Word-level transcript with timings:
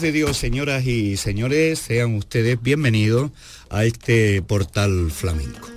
de 0.00 0.12
Dios, 0.12 0.36
señoras 0.36 0.86
y 0.86 1.16
señores, 1.16 1.80
sean 1.80 2.14
ustedes 2.14 2.62
bienvenidos 2.62 3.32
a 3.68 3.84
este 3.84 4.40
portal 4.42 5.10
flamenco. 5.10 5.68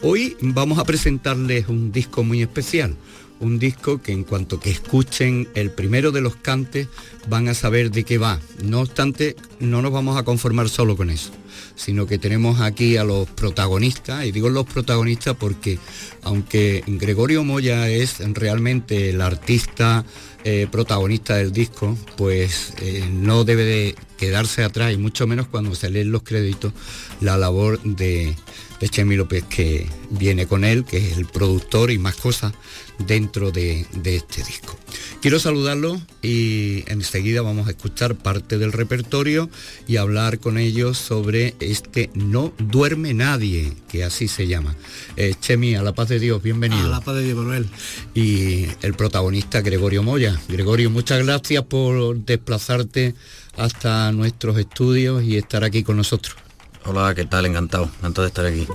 Hoy 0.00 0.36
vamos 0.40 0.78
a 0.78 0.84
presentarles 0.84 1.66
un 1.68 1.90
disco 1.90 2.22
muy 2.22 2.40
especial, 2.40 2.94
un 3.40 3.58
disco 3.58 4.00
que 4.00 4.12
en 4.12 4.22
cuanto 4.22 4.60
que 4.60 4.70
escuchen 4.70 5.48
el 5.56 5.72
primero 5.72 6.12
de 6.12 6.20
los 6.20 6.36
cantes 6.36 6.86
van 7.28 7.48
a 7.48 7.54
saber 7.54 7.90
de 7.90 8.04
qué 8.04 8.16
va. 8.16 8.38
No 8.62 8.80
obstante, 8.80 9.34
no 9.58 9.82
nos 9.82 9.90
vamos 9.90 10.16
a 10.16 10.22
conformar 10.22 10.68
solo 10.68 10.96
con 10.96 11.10
eso, 11.10 11.32
sino 11.74 12.06
que 12.06 12.18
tenemos 12.18 12.60
aquí 12.60 12.96
a 12.96 13.02
los 13.02 13.28
protagonistas, 13.28 14.24
y 14.24 14.30
digo 14.30 14.50
los 14.50 14.66
protagonistas 14.66 15.34
porque 15.34 15.80
aunque 16.22 16.84
Gregorio 16.86 17.42
Moya 17.42 17.88
es 17.88 18.18
realmente 18.34 19.10
el 19.10 19.20
artista 19.20 20.04
eh, 20.44 20.68
protagonista 20.70 21.36
del 21.36 21.52
disco, 21.52 21.96
pues 22.16 22.74
eh, 22.80 23.08
no 23.10 23.44
debe 23.44 23.64
de 23.64 23.94
quedarse 24.18 24.62
atrás, 24.62 24.92
y 24.92 24.98
mucho 24.98 25.26
menos 25.26 25.46
cuando 25.46 25.74
se 25.74 25.90
leen 25.90 26.12
los 26.12 26.22
créditos, 26.22 26.72
la 27.20 27.36
labor 27.36 27.80
de, 27.82 28.36
de 28.80 28.88
Chemi 28.88 29.16
López 29.16 29.44
que 29.44 29.88
viene 30.10 30.46
con 30.46 30.64
él, 30.64 30.84
que 30.84 30.98
es 30.98 31.16
el 31.16 31.26
productor 31.26 31.90
y 31.90 31.98
más 31.98 32.16
cosas 32.16 32.52
dentro 32.98 33.50
de, 33.50 33.86
de 33.94 34.16
este 34.16 34.42
disco. 34.42 34.76
Quiero 35.20 35.38
saludarlo 35.38 36.00
y 36.22 36.84
enseguida 36.90 37.42
vamos 37.42 37.66
a 37.66 37.70
escuchar 37.70 38.14
parte 38.14 38.58
del 38.58 38.72
repertorio 38.72 39.48
y 39.86 39.96
hablar 39.96 40.38
con 40.38 40.58
ellos 40.58 40.98
sobre 40.98 41.54
este 41.60 42.10
No 42.14 42.52
duerme 42.58 43.14
nadie, 43.14 43.72
que 43.88 44.04
así 44.04 44.28
se 44.28 44.46
llama. 44.46 44.74
Eh, 45.16 45.34
Chemi, 45.40 45.74
a 45.74 45.82
la 45.82 45.94
paz 45.94 46.08
de 46.08 46.18
Dios, 46.18 46.42
bienvenido. 46.42 46.86
A 46.86 46.90
la 46.90 47.00
paz 47.00 47.16
de 47.16 47.22
Dios, 47.22 47.38
Manuel. 47.38 47.66
Y 48.14 48.66
el 48.82 48.94
protagonista 48.94 49.60
Gregorio 49.62 50.02
Moya. 50.02 50.38
Gregorio, 50.48 50.90
muchas 50.90 51.24
gracias 51.24 51.64
por 51.64 52.16
desplazarte 52.18 53.14
hasta 53.56 54.12
nuestros 54.12 54.58
estudios 54.58 55.22
y 55.22 55.36
estar 55.36 55.64
aquí 55.64 55.82
con 55.82 55.96
nosotros. 55.96 56.36
Hola, 56.84 57.14
¿qué 57.14 57.24
tal? 57.24 57.46
Encantado, 57.46 57.84
encantado 57.84 58.22
de 58.22 58.28
estar 58.28 58.46
aquí. 58.46 58.66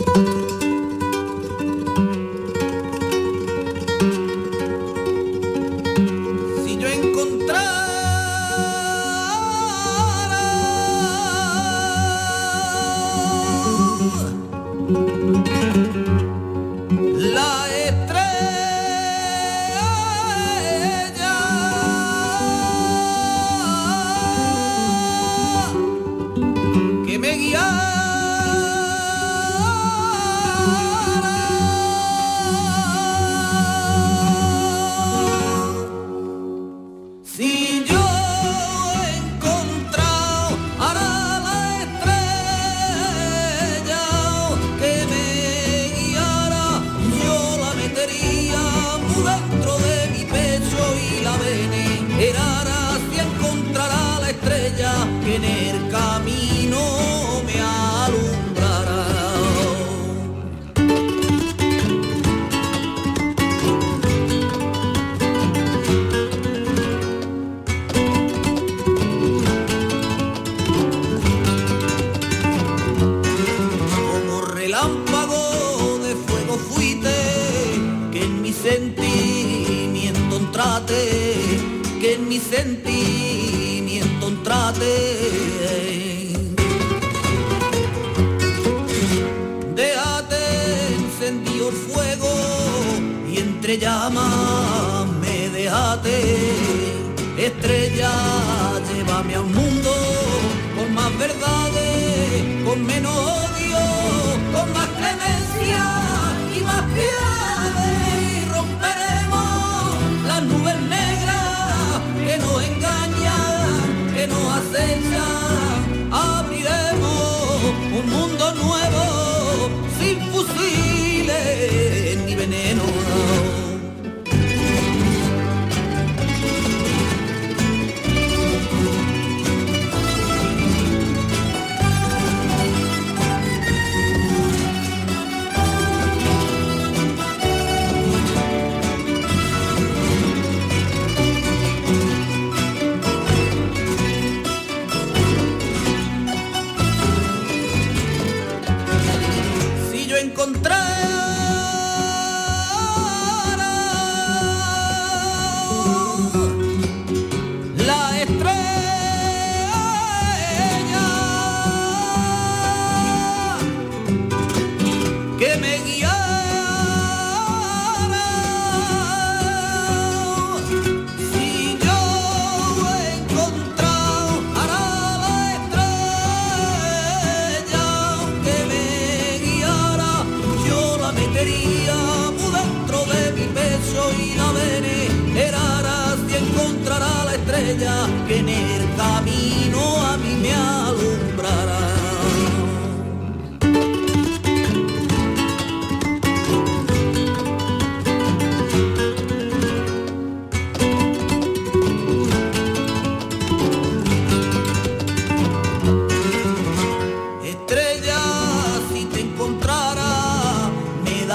que 114.19 114.27
no 114.27 114.51
hacen 114.51 115.28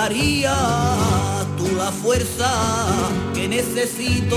daría 0.05 0.55
tú 1.57 1.67
la 1.79 1.91
fuerza 1.91 2.51
que 3.35 3.49
necesito 3.49 4.37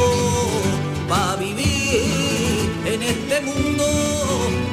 para 1.10 1.36
vivir 1.36 2.72
en 2.86 3.04
este 3.04 3.42
mundo 3.42 3.86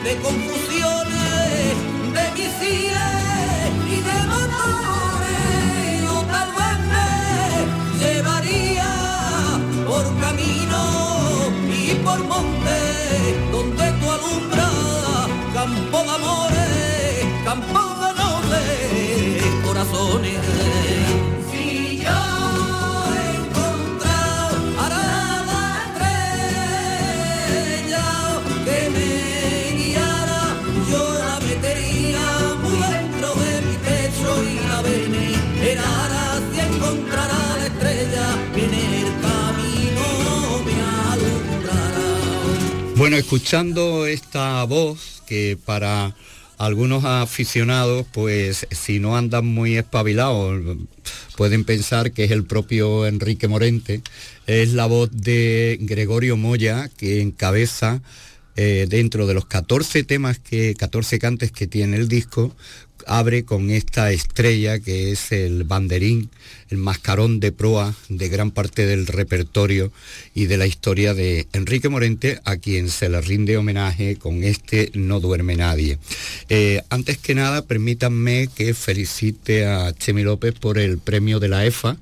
de 0.04 0.12
confusiones, 0.26 1.74
de 2.16 2.24
misines 2.38 3.72
y 3.94 3.96
de 4.08 4.18
motores. 4.34 6.02
Yo 6.04 6.14
tal 6.34 6.50
vez 6.60 6.78
me 6.92 7.08
llevaría 8.00 8.90
por 9.88 10.04
camino 10.24 10.80
y 11.82 11.94
por 12.06 12.20
monte 12.32 12.78
donde 13.50 13.84
tú 13.98 14.06
alumbras 14.16 15.26
campo 15.54 15.98
de 16.04 16.10
amores, 16.18 17.18
campo 17.44 17.93
corazones. 19.90 20.38
Si 21.50 21.98
yo 21.98 22.20
he 23.14 23.36
encontrado 23.36 24.56
ahora 24.78 25.02
la 25.50 25.64
estrella 27.44 28.06
que 28.64 28.78
me 28.90 29.08
guiara, 29.78 30.42
yo 30.90 31.02
la 31.14 31.34
metería 31.40 32.24
muy 32.62 32.78
dentro 32.92 33.28
de 33.34 33.52
mi 33.62 33.76
pecho 33.76 34.28
y 34.42 34.44
la 34.68 34.78
venerara 34.82 36.24
si 36.52 36.58
encontrara 36.60 37.40
la 37.58 37.66
estrella 37.66 38.26
que 38.54 38.62
en 38.64 38.74
el 38.74 39.08
camino 39.20 40.06
me 40.64 40.74
alumbrará. 41.12 42.08
Bueno, 42.96 43.16
escuchando 43.16 44.06
esta 44.06 44.64
voz 44.64 45.22
que 45.26 45.56
para 45.62 46.14
algunos 46.58 47.04
aficionados, 47.04 48.06
pues 48.12 48.66
si 48.70 48.98
no 48.98 49.16
andan 49.16 49.46
muy 49.46 49.76
espabilados, 49.76 50.78
pueden 51.36 51.64
pensar 51.64 52.12
que 52.12 52.24
es 52.24 52.30
el 52.30 52.44
propio 52.44 53.06
Enrique 53.06 53.48
Morente, 53.48 54.02
es 54.46 54.72
la 54.72 54.86
voz 54.86 55.10
de 55.12 55.78
Gregorio 55.80 56.36
Moya 56.36 56.90
que 56.96 57.20
encabeza 57.20 58.02
eh, 58.56 58.86
dentro 58.88 59.26
de 59.26 59.34
los 59.34 59.46
14 59.46 60.04
temas 60.04 60.38
que 60.38 60.74
14 60.76 61.18
cantes 61.18 61.50
que 61.50 61.66
tiene 61.66 61.96
el 61.96 62.08
disco 62.08 62.54
abre 63.06 63.44
con 63.44 63.70
esta 63.70 64.12
estrella 64.12 64.78
que 64.78 65.12
es 65.12 65.32
el 65.32 65.64
banderín, 65.64 66.30
el 66.74 66.80
mascarón 66.80 67.38
de 67.38 67.52
proa 67.52 67.94
de 68.08 68.28
gran 68.28 68.50
parte 68.50 68.84
del 68.84 69.06
repertorio 69.06 69.92
y 70.34 70.46
de 70.46 70.56
la 70.56 70.66
historia 70.66 71.14
de 71.14 71.46
Enrique 71.52 71.88
Morente, 71.88 72.40
a 72.44 72.56
quien 72.56 72.90
se 72.90 73.08
le 73.08 73.20
rinde 73.20 73.56
homenaje 73.56 74.16
con 74.16 74.42
este 74.42 74.90
No 74.94 75.20
duerme 75.20 75.54
nadie. 75.54 75.98
Eh, 76.48 76.82
antes 76.90 77.18
que 77.18 77.36
nada, 77.36 77.62
permítanme 77.62 78.48
que 78.48 78.74
felicite 78.74 79.66
a 79.66 79.92
Chemi 79.92 80.24
López 80.24 80.54
por 80.54 80.78
el 80.78 80.98
premio 80.98 81.38
de 81.38 81.48
la 81.48 81.64
EFA 81.64 81.96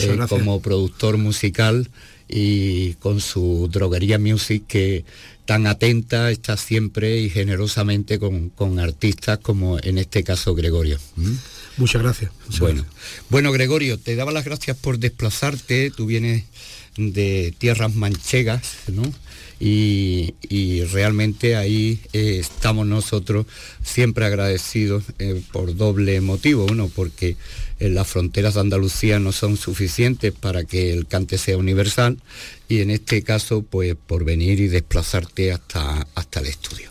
eh, 0.00 0.18
como 0.28 0.60
productor 0.60 1.16
musical 1.16 1.88
y 2.28 2.94
con 2.94 3.20
su 3.20 3.68
droguería 3.70 4.18
music 4.18 4.64
que 4.66 5.04
tan 5.46 5.66
atenta 5.66 6.30
está 6.32 6.56
siempre 6.56 7.20
y 7.20 7.30
generosamente 7.30 8.18
con, 8.18 8.50
con 8.50 8.80
artistas 8.80 9.38
como 9.38 9.78
en 9.78 9.98
este 9.98 10.24
caso 10.24 10.56
Gregorio. 10.56 10.98
¿Mm? 11.14 11.34
Muchas 11.78 12.02
gracias. 12.02 12.30
muchas 12.44 12.60
Bueno, 12.60 12.82
gracias. 12.82 13.24
bueno 13.30 13.52
Gregorio, 13.52 13.98
te 13.98 14.16
daba 14.16 14.32
las 14.32 14.44
gracias 14.44 14.76
por 14.76 14.98
desplazarte, 14.98 15.90
tú 15.90 16.06
vienes 16.06 16.44
de 16.96 17.54
tierras 17.56 17.94
manchegas, 17.94 18.62
¿no? 18.88 19.02
Y, 19.60 20.34
y 20.48 20.84
realmente 20.84 21.56
ahí 21.56 22.00
eh, 22.12 22.38
estamos 22.38 22.86
nosotros 22.86 23.46
siempre 23.82 24.24
agradecidos 24.24 25.04
eh, 25.18 25.42
por 25.52 25.76
doble 25.76 26.20
motivo. 26.20 26.66
Uno, 26.70 26.88
porque 26.94 27.36
eh, 27.80 27.88
las 27.88 28.06
fronteras 28.06 28.54
de 28.54 28.60
Andalucía 28.60 29.18
no 29.18 29.32
son 29.32 29.56
suficientes 29.56 30.32
para 30.32 30.64
que 30.64 30.92
el 30.92 31.06
cante 31.06 31.38
sea 31.38 31.56
universal 31.56 32.18
y 32.68 32.80
en 32.80 32.90
este 32.90 33.22
caso, 33.22 33.62
pues 33.62 33.96
por 34.06 34.24
venir 34.24 34.60
y 34.60 34.68
desplazarte 34.68 35.52
hasta, 35.52 36.06
hasta 36.14 36.40
el 36.40 36.46
estudio. 36.46 36.90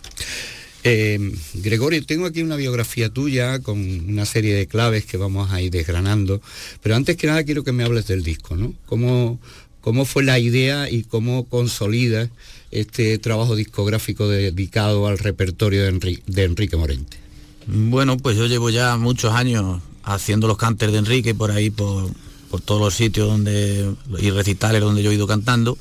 Eh, 0.90 1.32
Gregorio, 1.54 2.02
tengo 2.06 2.24
aquí 2.24 2.40
una 2.40 2.56
biografía 2.56 3.10
tuya 3.10 3.58
con 3.58 3.78
una 4.08 4.24
serie 4.24 4.54
de 4.54 4.66
claves 4.66 5.04
que 5.04 5.18
vamos 5.18 5.50
a 5.52 5.60
ir 5.60 5.70
desgranando, 5.70 6.40
pero 6.82 6.96
antes 6.96 7.16
que 7.18 7.26
nada 7.26 7.44
quiero 7.44 7.62
que 7.62 7.72
me 7.72 7.84
hables 7.84 8.06
del 8.06 8.22
disco, 8.22 8.56
¿no? 8.56 8.72
¿Cómo, 8.86 9.38
cómo 9.82 10.06
fue 10.06 10.24
la 10.24 10.38
idea 10.38 10.90
y 10.90 11.02
cómo 11.02 11.44
consolidas 11.44 12.30
este 12.70 13.18
trabajo 13.18 13.54
discográfico 13.54 14.28
dedicado 14.28 15.06
al 15.06 15.18
repertorio 15.18 15.82
de, 15.84 15.92
Enri- 15.92 16.22
de 16.26 16.44
Enrique 16.44 16.76
Morente? 16.76 17.18
Bueno, 17.66 18.16
pues 18.16 18.38
yo 18.38 18.46
llevo 18.46 18.70
ya 18.70 18.96
muchos 18.96 19.34
años 19.34 19.82
haciendo 20.04 20.46
los 20.48 20.56
cantes 20.56 20.90
de 20.90 20.98
Enrique 20.98 21.34
por 21.34 21.50
ahí, 21.50 21.68
por, 21.68 22.10
por 22.50 22.62
todos 22.62 22.80
los 22.80 22.94
sitios 22.94 23.28
donde 23.28 23.92
y 24.18 24.30
recitales 24.30 24.80
donde 24.80 25.02
yo 25.02 25.10
he 25.10 25.14
ido 25.14 25.26
cantando. 25.26 25.76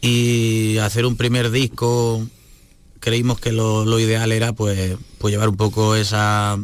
Y 0.00 0.78
hacer 0.78 1.04
un 1.04 1.16
primer 1.16 1.50
disco, 1.50 2.26
creímos 3.00 3.40
que 3.40 3.52
lo, 3.52 3.84
lo 3.84 3.98
ideal 3.98 4.32
era 4.32 4.52
pues, 4.52 4.96
pues 5.18 5.32
llevar 5.32 5.48
un 5.48 5.56
poco 5.56 5.94
esa, 5.94 6.58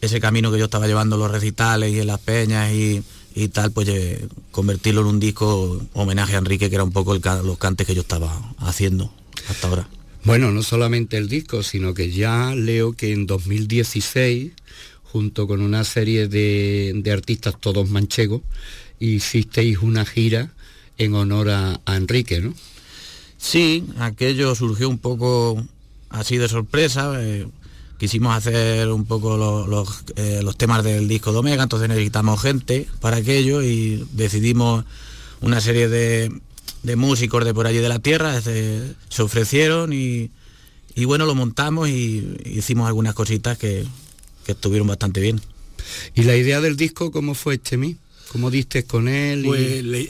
ese 0.00 0.20
camino 0.20 0.52
que 0.52 0.58
yo 0.58 0.66
estaba 0.66 0.86
llevando 0.86 1.16
los 1.16 1.30
recitales 1.30 1.92
y 1.92 2.00
en 2.00 2.06
las 2.06 2.20
peñas 2.20 2.72
y, 2.72 3.02
y 3.34 3.48
tal, 3.48 3.72
pues 3.72 3.88
eh, 3.88 4.26
convertirlo 4.50 5.02
en 5.02 5.06
un 5.06 5.20
disco 5.20 5.80
homenaje 5.94 6.34
a 6.34 6.38
Enrique, 6.38 6.68
que 6.68 6.74
era 6.74 6.84
un 6.84 6.92
poco 6.92 7.14
el 7.14 7.22
los 7.44 7.58
cantes 7.58 7.86
que 7.86 7.94
yo 7.94 8.02
estaba 8.02 8.54
haciendo 8.58 9.12
hasta 9.48 9.68
ahora. 9.68 9.88
Bueno, 10.24 10.50
no 10.50 10.62
solamente 10.62 11.16
el 11.16 11.28
disco, 11.28 11.62
sino 11.62 11.94
que 11.94 12.10
ya 12.10 12.54
leo 12.54 12.92
que 12.92 13.12
en 13.12 13.26
2016, 13.26 14.52
junto 15.04 15.46
con 15.46 15.62
una 15.62 15.84
serie 15.84 16.28
de, 16.28 16.92
de 16.96 17.12
artistas 17.12 17.58
todos 17.60 17.88
manchegos, 17.88 18.42
hicisteis 18.98 19.78
una 19.78 20.04
gira 20.04 20.52
en 20.98 21.14
honor 21.14 21.50
a, 21.50 21.80
a 21.86 21.96
Enrique, 21.96 22.40
¿no? 22.40 22.54
Sí, 23.38 23.86
aquello 23.98 24.54
surgió 24.54 24.88
un 24.88 24.98
poco 24.98 25.64
así 26.10 26.36
de 26.36 26.48
sorpresa. 26.48 27.12
eh, 27.22 27.46
quisimos 27.98 28.36
hacer 28.36 28.88
un 28.88 29.04
poco 29.04 29.36
eh, 30.16 30.40
los 30.42 30.56
temas 30.56 30.84
del 30.84 31.08
disco 31.08 31.32
de 31.32 31.38
Omega, 31.38 31.64
entonces 31.64 31.88
necesitamos 31.88 32.40
gente 32.40 32.86
para 33.00 33.16
aquello 33.16 33.62
y 33.62 34.06
decidimos 34.12 34.84
una 35.40 35.60
serie 35.60 35.88
de, 35.88 36.32
de 36.84 36.96
músicos 36.96 37.44
de 37.44 37.52
por 37.54 37.66
allí 37.66 37.78
de 37.78 37.88
la 37.88 37.98
tierra, 37.98 38.40
se, 38.40 38.94
se 39.08 39.22
ofrecieron 39.22 39.92
y, 39.92 40.30
y 40.94 41.04
bueno, 41.06 41.26
lo 41.26 41.34
montamos 41.34 41.88
y 41.88 42.36
hicimos 42.44 42.86
algunas 42.86 43.14
cositas 43.14 43.58
que, 43.58 43.84
que 44.44 44.52
estuvieron 44.52 44.86
bastante 44.86 45.20
bien. 45.20 45.40
¿Y 46.14 46.22
la 46.22 46.36
idea 46.36 46.60
del 46.60 46.76
disco 46.76 47.10
cómo 47.10 47.34
fue, 47.34 47.60
Chemi? 47.60 47.96
¿Cómo 48.32 48.50
diste 48.50 48.84
con 48.84 49.08
él? 49.08 49.40
y- 49.40 49.48
Pues 49.48 49.62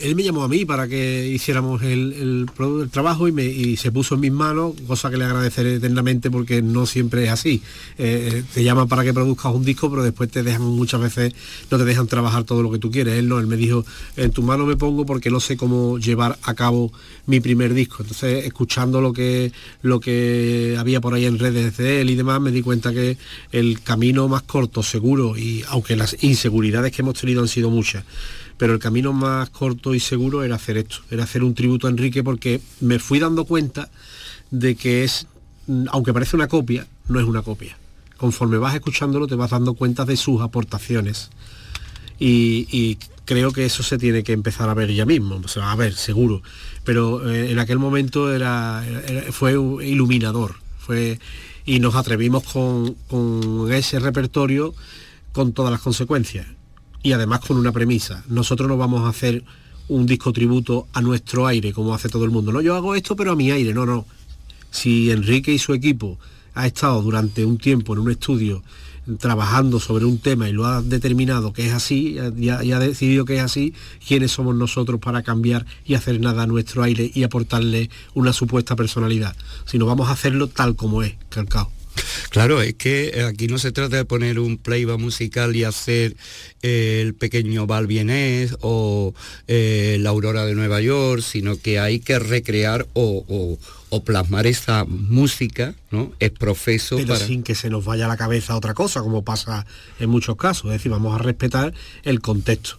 él 0.02 0.16
me 0.16 0.24
llamó 0.24 0.42
a 0.42 0.48
mí 0.48 0.64
para 0.64 0.88
que 0.88 1.28
hiciéramos 1.32 1.82
el, 1.82 2.46
el 2.58 2.90
trabajo 2.90 3.28
y, 3.28 3.32
me, 3.32 3.44
y 3.46 3.76
se 3.76 3.92
puso 3.92 4.16
en 4.16 4.22
mis 4.22 4.32
manos, 4.32 4.74
cosa 4.88 5.08
que 5.08 5.16
le 5.16 5.24
agradeceré 5.24 5.76
eternamente 5.76 6.28
porque 6.28 6.60
no 6.60 6.84
siempre 6.84 7.24
es 7.24 7.30
así. 7.30 7.62
Eh, 7.96 8.42
te 8.52 8.64
llaman 8.64 8.88
para 8.88 9.04
que 9.04 9.14
produzcas 9.14 9.54
un 9.54 9.64
disco, 9.64 9.88
pero 9.88 10.02
después 10.02 10.28
te 10.30 10.42
dejan 10.42 10.62
muchas 10.62 11.00
veces, 11.00 11.32
no 11.70 11.78
te 11.78 11.84
dejan 11.84 12.08
trabajar 12.08 12.42
todo 12.42 12.60
lo 12.64 12.72
que 12.72 12.78
tú 12.78 12.90
quieres. 12.90 13.14
Él 13.18 13.28
no, 13.28 13.38
él 13.38 13.46
me 13.46 13.56
dijo, 13.56 13.84
en 14.16 14.32
tu 14.32 14.42
mano 14.42 14.66
me 14.66 14.74
pongo 14.76 15.06
porque 15.06 15.30
no 15.30 15.38
sé 15.38 15.56
cómo 15.56 15.98
llevar 15.98 16.38
a 16.42 16.54
cabo 16.54 16.92
mi 17.26 17.38
primer 17.38 17.72
disco. 17.72 17.98
Entonces, 18.00 18.44
escuchando 18.46 19.00
lo 19.00 19.12
que, 19.12 19.52
lo 19.82 20.00
que 20.00 20.74
había 20.76 21.00
por 21.00 21.14
ahí 21.14 21.24
en 21.26 21.38
redes 21.38 21.76
de 21.76 22.00
él 22.00 22.10
y 22.10 22.16
demás, 22.16 22.40
me 22.40 22.50
di 22.50 22.62
cuenta 22.62 22.92
que 22.92 23.16
el 23.52 23.80
camino 23.80 24.26
más 24.26 24.42
corto, 24.42 24.82
seguro, 24.82 25.36
y 25.38 25.62
aunque 25.68 25.94
las 25.94 26.16
inseguridades 26.24 26.90
que 26.90 27.02
hemos 27.02 27.14
tenido 27.14 27.42
han 27.42 27.48
sido 27.48 27.70
muchas, 27.70 28.04
pero 28.58 28.74
el 28.74 28.80
camino 28.80 29.12
más 29.12 29.48
corto 29.50 29.94
y 29.94 30.00
seguro 30.00 30.42
era 30.42 30.56
hacer 30.56 30.76
esto, 30.76 30.96
era 31.10 31.24
hacer 31.24 31.42
un 31.44 31.54
tributo 31.54 31.86
a 31.86 31.90
Enrique 31.90 32.22
porque 32.22 32.60
me 32.80 32.98
fui 32.98 33.20
dando 33.20 33.44
cuenta 33.44 33.88
de 34.50 34.74
que 34.74 35.04
es, 35.04 35.26
mm, 35.68 35.86
aunque 35.90 36.12
parece 36.12 36.36
una 36.36 36.48
copia, 36.48 36.86
no 37.08 37.20
es 37.20 37.26
una 37.26 37.42
copia. 37.42 37.78
Conforme 38.16 38.58
vas 38.58 38.74
escuchándolo 38.74 39.28
te 39.28 39.36
vas 39.36 39.50
dando 39.50 39.74
cuenta 39.74 40.04
de 40.04 40.16
sus 40.16 40.42
aportaciones. 40.42 41.30
Y, 42.18 42.98
creo 43.24 43.52
que 43.52 43.66
eso 43.66 43.82
se 43.82 43.98
tiene 43.98 44.22
que 44.22 44.32
empezar 44.32 44.70
a 44.70 44.74
ver 44.74 44.90
ya 44.90 45.04
mismo, 45.04 45.38
a 45.62 45.76
ver, 45.76 45.94
seguro. 45.94 46.42
Pero 46.82 47.30
eh, 47.30 47.50
en 47.50 47.58
aquel 47.58 47.78
momento 47.78 48.32
era, 48.32 48.82
fue 49.32 49.52
iluminador. 49.52 50.54
Fue, 50.78 51.20
y 51.66 51.78
nos 51.78 51.94
atrevimos 51.94 52.42
con 52.44 53.70
ese 53.70 54.00
repertorio 54.00 54.74
con 55.32 55.52
todas 55.52 55.70
las 55.70 55.82
consecuencias. 55.82 56.46
Y 57.02 57.12
además 57.12 57.40
con 57.40 57.56
una 57.56 57.72
premisa. 57.72 58.24
Nosotros 58.28 58.68
no 58.68 58.76
vamos 58.76 59.04
a 59.04 59.08
hacer 59.08 59.44
un 59.88 60.06
disco 60.06 60.32
tributo 60.32 60.86
a 60.92 61.00
nuestro 61.00 61.46
aire, 61.46 61.72
como 61.72 61.94
hace 61.94 62.08
todo 62.08 62.24
el 62.24 62.30
mundo. 62.30 62.52
No, 62.52 62.60
yo 62.60 62.76
hago 62.76 62.94
esto, 62.94 63.16
pero 63.16 63.32
a 63.32 63.36
mi 63.36 63.50
aire. 63.50 63.72
No, 63.72 63.86
no. 63.86 64.06
Si 64.70 65.10
Enrique 65.10 65.52
y 65.52 65.58
su 65.58 65.72
equipo 65.72 66.18
ha 66.54 66.66
estado 66.66 67.00
durante 67.02 67.44
un 67.44 67.58
tiempo 67.58 67.94
en 67.94 68.00
un 68.00 68.10
estudio 68.10 68.62
trabajando 69.16 69.80
sobre 69.80 70.04
un 70.04 70.18
tema 70.18 70.48
y 70.48 70.52
lo 70.52 70.66
ha 70.66 70.82
determinado 70.82 71.54
que 71.54 71.66
es 71.66 71.72
así 71.72 72.18
y 72.36 72.48
ha, 72.50 72.58
ha 72.58 72.78
decidido 72.78 73.24
que 73.24 73.36
es 73.36 73.42
así, 73.42 73.72
¿quiénes 74.06 74.32
somos 74.32 74.54
nosotros 74.54 75.00
para 75.00 75.22
cambiar 75.22 75.64
y 75.86 75.94
hacer 75.94 76.20
nada 76.20 76.42
a 76.42 76.46
nuestro 76.46 76.82
aire 76.82 77.10
y 77.14 77.22
aportarle 77.22 77.88
una 78.14 78.34
supuesta 78.34 78.76
personalidad? 78.76 79.34
Si 79.64 79.78
no 79.78 79.86
vamos 79.86 80.08
a 80.08 80.12
hacerlo 80.12 80.48
tal 80.48 80.76
como 80.76 81.02
es, 81.02 81.14
calcao. 81.30 81.77
Claro, 82.30 82.60
es 82.62 82.74
que 82.74 83.24
aquí 83.28 83.46
no 83.46 83.58
se 83.58 83.72
trata 83.72 83.96
de 83.96 84.04
poner 84.04 84.38
un 84.38 84.58
playback 84.58 84.98
musical 84.98 85.56
y 85.56 85.64
hacer 85.64 86.16
eh, 86.62 87.00
el 87.02 87.14
pequeño 87.14 87.66
Balbienés 87.66 88.56
o 88.60 89.14
eh, 89.46 89.96
la 90.00 90.10
Aurora 90.10 90.44
de 90.44 90.54
Nueva 90.54 90.80
York, 90.80 91.22
sino 91.22 91.58
que 91.58 91.78
hay 91.78 92.00
que 92.00 92.18
recrear 92.18 92.86
o, 92.94 93.58
plasmar 94.04 94.46
esa 94.46 94.84
música, 94.84 95.74
¿no? 95.90 96.12
Es 96.20 96.30
profeso 96.30 96.96
Pero 96.96 97.16
sin 97.16 97.42
que 97.42 97.54
se 97.54 97.70
nos 97.70 97.84
vaya 97.84 98.04
a 98.04 98.08
la 98.08 98.16
cabeza 98.16 98.54
otra 98.54 98.74
cosa, 98.74 99.00
como 99.00 99.24
pasa 99.24 99.66
en 99.98 100.10
muchos 100.10 100.36
casos. 100.36 100.66
Es 100.66 100.78
decir, 100.78 100.92
vamos 100.92 101.18
a 101.18 101.22
respetar 101.22 101.72
el 102.04 102.20
contexto. 102.20 102.78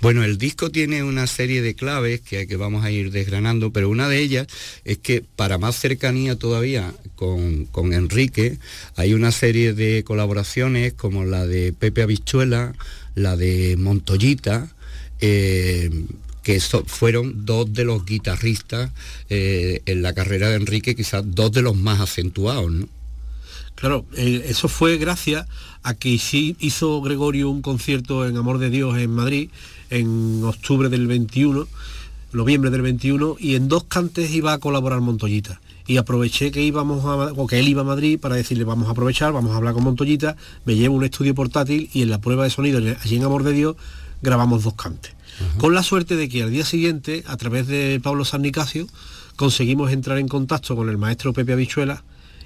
Bueno, 0.00 0.22
el 0.22 0.38
disco 0.38 0.70
tiene 0.70 1.02
una 1.02 1.26
serie 1.26 1.62
de 1.62 1.74
claves 1.74 2.20
que, 2.20 2.46
que, 2.46 2.56
vamos 2.56 2.84
a 2.84 2.90
ir 2.90 3.10
desgranando, 3.10 3.72
pero 3.72 3.88
una 3.88 4.08
de 4.08 4.20
ellas 4.20 4.46
es 4.84 4.98
que 4.98 5.24
para 5.36 5.58
más 5.58 5.76
cercanía 5.76 6.36
todavía 6.36 6.92
con, 7.18 7.92
Enrique, 7.92 8.58
hay 8.96 9.14
una 9.14 9.32
serie 9.32 9.72
de 9.72 10.04
colaboraciones 10.04 10.92
como 10.92 11.24
la 11.24 11.46
de 11.46 11.72
Pepe 11.72 12.02
Abichuela, 12.02 12.74
la 13.14 13.36
de 13.36 13.76
Montoyita, 13.76 14.68
eh, 15.20 15.90
que 16.44 16.60
fueron 16.60 17.44
dos 17.44 17.72
de 17.72 17.84
los 17.84 18.06
guitarristas 18.06 18.90
eh, 19.28 19.82
en 19.86 20.02
la 20.02 20.14
carrera 20.14 20.48
de 20.48 20.56
Enrique, 20.56 20.94
quizás 20.94 21.24
dos 21.26 21.50
de 21.52 21.62
los 21.62 21.76
más 21.76 22.00
acentuados, 22.00 22.70
¿no? 22.70 22.88
Claro, 23.74 24.06
eh, 24.16 24.44
eso 24.46 24.68
fue 24.68 24.96
gracias 24.96 25.46
a 25.82 25.94
que 25.94 26.18
sí 26.18 26.56
hizo 26.60 27.00
Gregorio 27.00 27.50
un 27.50 27.62
concierto 27.62 28.26
en 28.26 28.36
Amor 28.36 28.58
de 28.58 28.70
Dios 28.70 28.98
en 28.98 29.10
Madrid 29.10 29.50
en 29.90 30.42
octubre 30.44 30.88
del 30.88 31.06
21, 31.06 31.66
noviembre 32.32 32.70
del 32.70 32.82
21, 32.82 33.36
y 33.38 33.54
en 33.54 33.68
dos 33.68 33.84
cantes 33.84 34.30
iba 34.32 34.52
a 34.52 34.58
colaborar 34.58 35.00
Montoyita. 35.00 35.60
Y 35.86 35.96
aproveché 35.96 36.50
que 36.50 36.62
íbamos 36.62 37.04
a, 37.06 37.32
o 37.32 37.46
que 37.46 37.58
él 37.58 37.68
iba 37.68 37.80
a 37.80 37.84
Madrid 37.84 38.20
para 38.20 38.34
decirle 38.36 38.64
vamos 38.64 38.88
a 38.88 38.90
aprovechar, 38.90 39.32
vamos 39.32 39.52
a 39.52 39.56
hablar 39.56 39.72
con 39.72 39.84
Montoyita, 39.84 40.36
me 40.66 40.76
llevo 40.76 40.96
un 40.96 41.04
estudio 41.04 41.34
portátil 41.34 41.88
y 41.92 42.02
en 42.02 42.10
la 42.10 42.20
prueba 42.20 42.44
de 42.44 42.50
sonido 42.50 42.78
allí 42.78 43.16
en 43.16 43.24
Amor 43.24 43.44
de 43.44 43.52
Dios 43.52 43.76
grabamos 44.20 44.64
dos 44.64 44.74
cantes. 44.74 45.14
Con 45.56 45.72
la 45.72 45.84
suerte 45.84 46.16
de 46.16 46.28
que 46.28 46.42
al 46.42 46.50
día 46.50 46.64
siguiente, 46.64 47.22
a 47.26 47.36
través 47.36 47.68
de 47.68 48.00
Pablo 48.02 48.24
San 48.24 48.42
Nicasio, 48.42 48.88
conseguimos 49.36 49.92
entrar 49.92 50.18
en 50.18 50.26
contacto 50.26 50.74
con 50.74 50.88
el 50.88 50.98
maestro 50.98 51.32
Pepe 51.32 51.52
Abichuela 51.52 52.02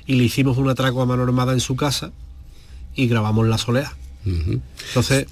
y 0.07 0.17
le 0.17 0.25
hicimos 0.25 0.59
un 0.59 0.69
atraco 0.69 1.01
a 1.01 1.07
mano 1.07 1.23
armada 1.23 1.55
en 1.55 1.61
su 1.61 1.75
casa 1.75 2.13
y 2.95 3.07
grabamos 3.07 3.47
La 3.47 3.59
Soleá. 3.59 3.93
Entonces 4.25 5.27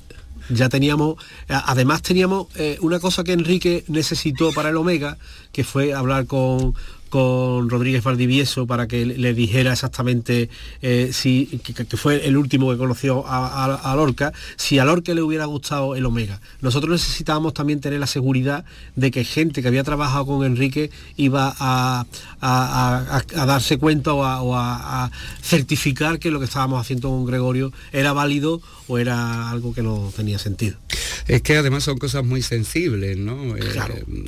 ya 0.48 0.68
teníamos, 0.68 1.16
además 1.48 2.02
teníamos 2.02 2.48
eh, 2.56 2.78
una 2.80 2.98
cosa 2.98 3.22
que 3.24 3.32
Enrique 3.32 3.84
necesitó 3.88 4.52
para 4.52 4.70
el 4.70 4.76
Omega, 4.76 5.16
que 5.52 5.64
fue 5.64 5.94
hablar 5.94 6.26
con, 6.26 6.74
con 7.10 7.68
Rodríguez 7.68 8.02
Valdivieso 8.02 8.66
para 8.66 8.86
que 8.86 9.04
le 9.04 9.34
dijera 9.34 9.72
exactamente 9.72 10.48
eh, 10.80 11.10
si 11.12 11.46
que, 11.62 11.84
fue 11.96 12.26
el 12.26 12.36
último 12.36 12.70
que 12.70 12.78
conoció 12.78 13.24
a, 13.26 13.94
Lorca, 13.96 14.32
si 14.56 14.78
a 14.78 14.84
Lorca 14.84 15.12
le 15.12 15.20
hubiera 15.20 15.44
gustado 15.44 15.96
el 15.96 16.06
Omega. 16.06 16.40
Nosotros 16.60 16.92
necesitábamos 16.92 17.52
también 17.52 17.80
tener 17.80 18.00
la 18.00 18.06
seguridad 18.06 18.64
de 18.96 19.10
que 19.10 19.24
gente 19.24 19.60
que 19.60 19.68
había 19.68 19.84
trabajado 19.84 20.26
con 20.26 20.46
Enrique 20.46 20.90
iba 21.16 21.54
a, 21.58 22.06
darse 22.40 23.76
cuenta 23.78 24.14
o, 24.14 24.54
a, 24.56 25.10
certificar 25.42 26.18
que 26.18 26.30
lo 26.30 26.38
que 26.38 26.46
estábamos 26.46 26.80
haciendo 26.80 27.08
con 27.08 27.26
Gregorio 27.26 27.72
era 27.92 28.12
válido 28.12 28.62
o 28.86 28.98
era 28.98 29.50
algo 29.50 29.74
que 29.74 29.82
no 29.82 30.12
tenía 30.14 30.38
sentido. 30.38 30.78
Es 31.26 31.42
que 31.42 31.56
además 31.56 31.84
son 31.84 31.98
cosas 31.98 32.24
muy 32.24 32.42
sensibles, 32.42 33.16
¿no? 33.16 33.56
Eh, 33.56 33.62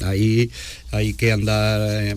ahí 0.05 0.51
hay 0.91 1.15
que 1.15 1.33
andar 1.33 1.81
eh, 1.91 2.17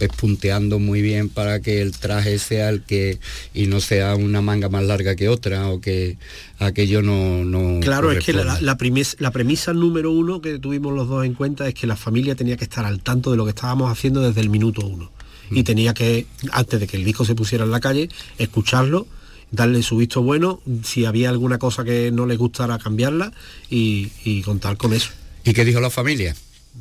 espunteando 0.00 0.78
muy 0.78 1.02
bien 1.02 1.28
para 1.28 1.60
que 1.60 1.80
el 1.80 1.92
traje 1.92 2.38
sea 2.38 2.68
el 2.68 2.82
que 2.82 3.18
y 3.54 3.66
no 3.66 3.80
sea 3.80 4.14
una 4.16 4.40
manga 4.40 4.68
más 4.68 4.84
larga 4.84 5.16
que 5.16 5.28
otra 5.28 5.68
o 5.68 5.80
que 5.80 6.18
aquello 6.58 7.02
no... 7.02 7.44
no 7.44 7.80
claro, 7.80 8.12
es 8.12 8.24
que 8.24 8.32
la, 8.32 8.60
la, 8.60 8.76
premisa 8.76 9.72
número 9.72 10.10
uno 10.10 10.40
que 10.40 10.58
tuvimos 10.58 10.92
los 10.92 11.08
dos 11.08 11.24
en 11.24 11.34
cuenta 11.34 11.68
es 11.68 11.74
que 11.74 11.86
la 11.86 11.96
familia 11.96 12.34
tenía 12.34 12.56
que 12.56 12.64
estar 12.64 12.84
al 12.84 13.00
tanto 13.00 13.30
de 13.30 13.36
lo 13.36 13.44
que 13.44 13.50
estábamos 13.50 13.90
haciendo 13.90 14.20
desde 14.20 14.40
el 14.40 14.50
minuto 14.50 14.86
uno. 14.86 15.10
Y 15.50 15.60
mm. 15.60 15.64
tenía 15.64 15.94
que, 15.94 16.26
antes 16.52 16.80
de 16.80 16.86
que 16.86 16.96
el 16.96 17.04
disco 17.04 17.24
se 17.24 17.34
pusiera 17.34 17.64
en 17.64 17.70
la 17.70 17.80
calle, 17.80 18.08
escucharlo 18.38 19.06
darle 19.52 19.82
su 19.82 19.98
visto 19.98 20.22
bueno, 20.22 20.60
si 20.82 21.04
había 21.04 21.28
alguna 21.28 21.58
cosa 21.58 21.84
que 21.84 22.10
no 22.10 22.26
les 22.26 22.38
gustara 22.38 22.78
cambiarla 22.78 23.32
y, 23.70 24.42
contar 24.42 24.76
con 24.76 24.92
eso. 24.92 25.10
¿Y 25.44 25.52
qué 25.52 25.64
dijo 25.64 25.80
la 25.80 25.90
familia? 25.90 26.34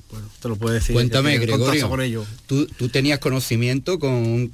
Bueno, 0.09 0.27
te 0.41 0.47
lo 0.47 0.55
puedo 0.55 0.73
decir. 0.73 0.93
Cuéntame, 0.93 1.37
Gregorio. 1.37 1.89
Con 1.89 2.01
ellos. 2.01 2.27
¿tú, 2.47 2.67
tenías 2.89 3.19
conocimiento 3.19 3.99
con, 3.99 4.51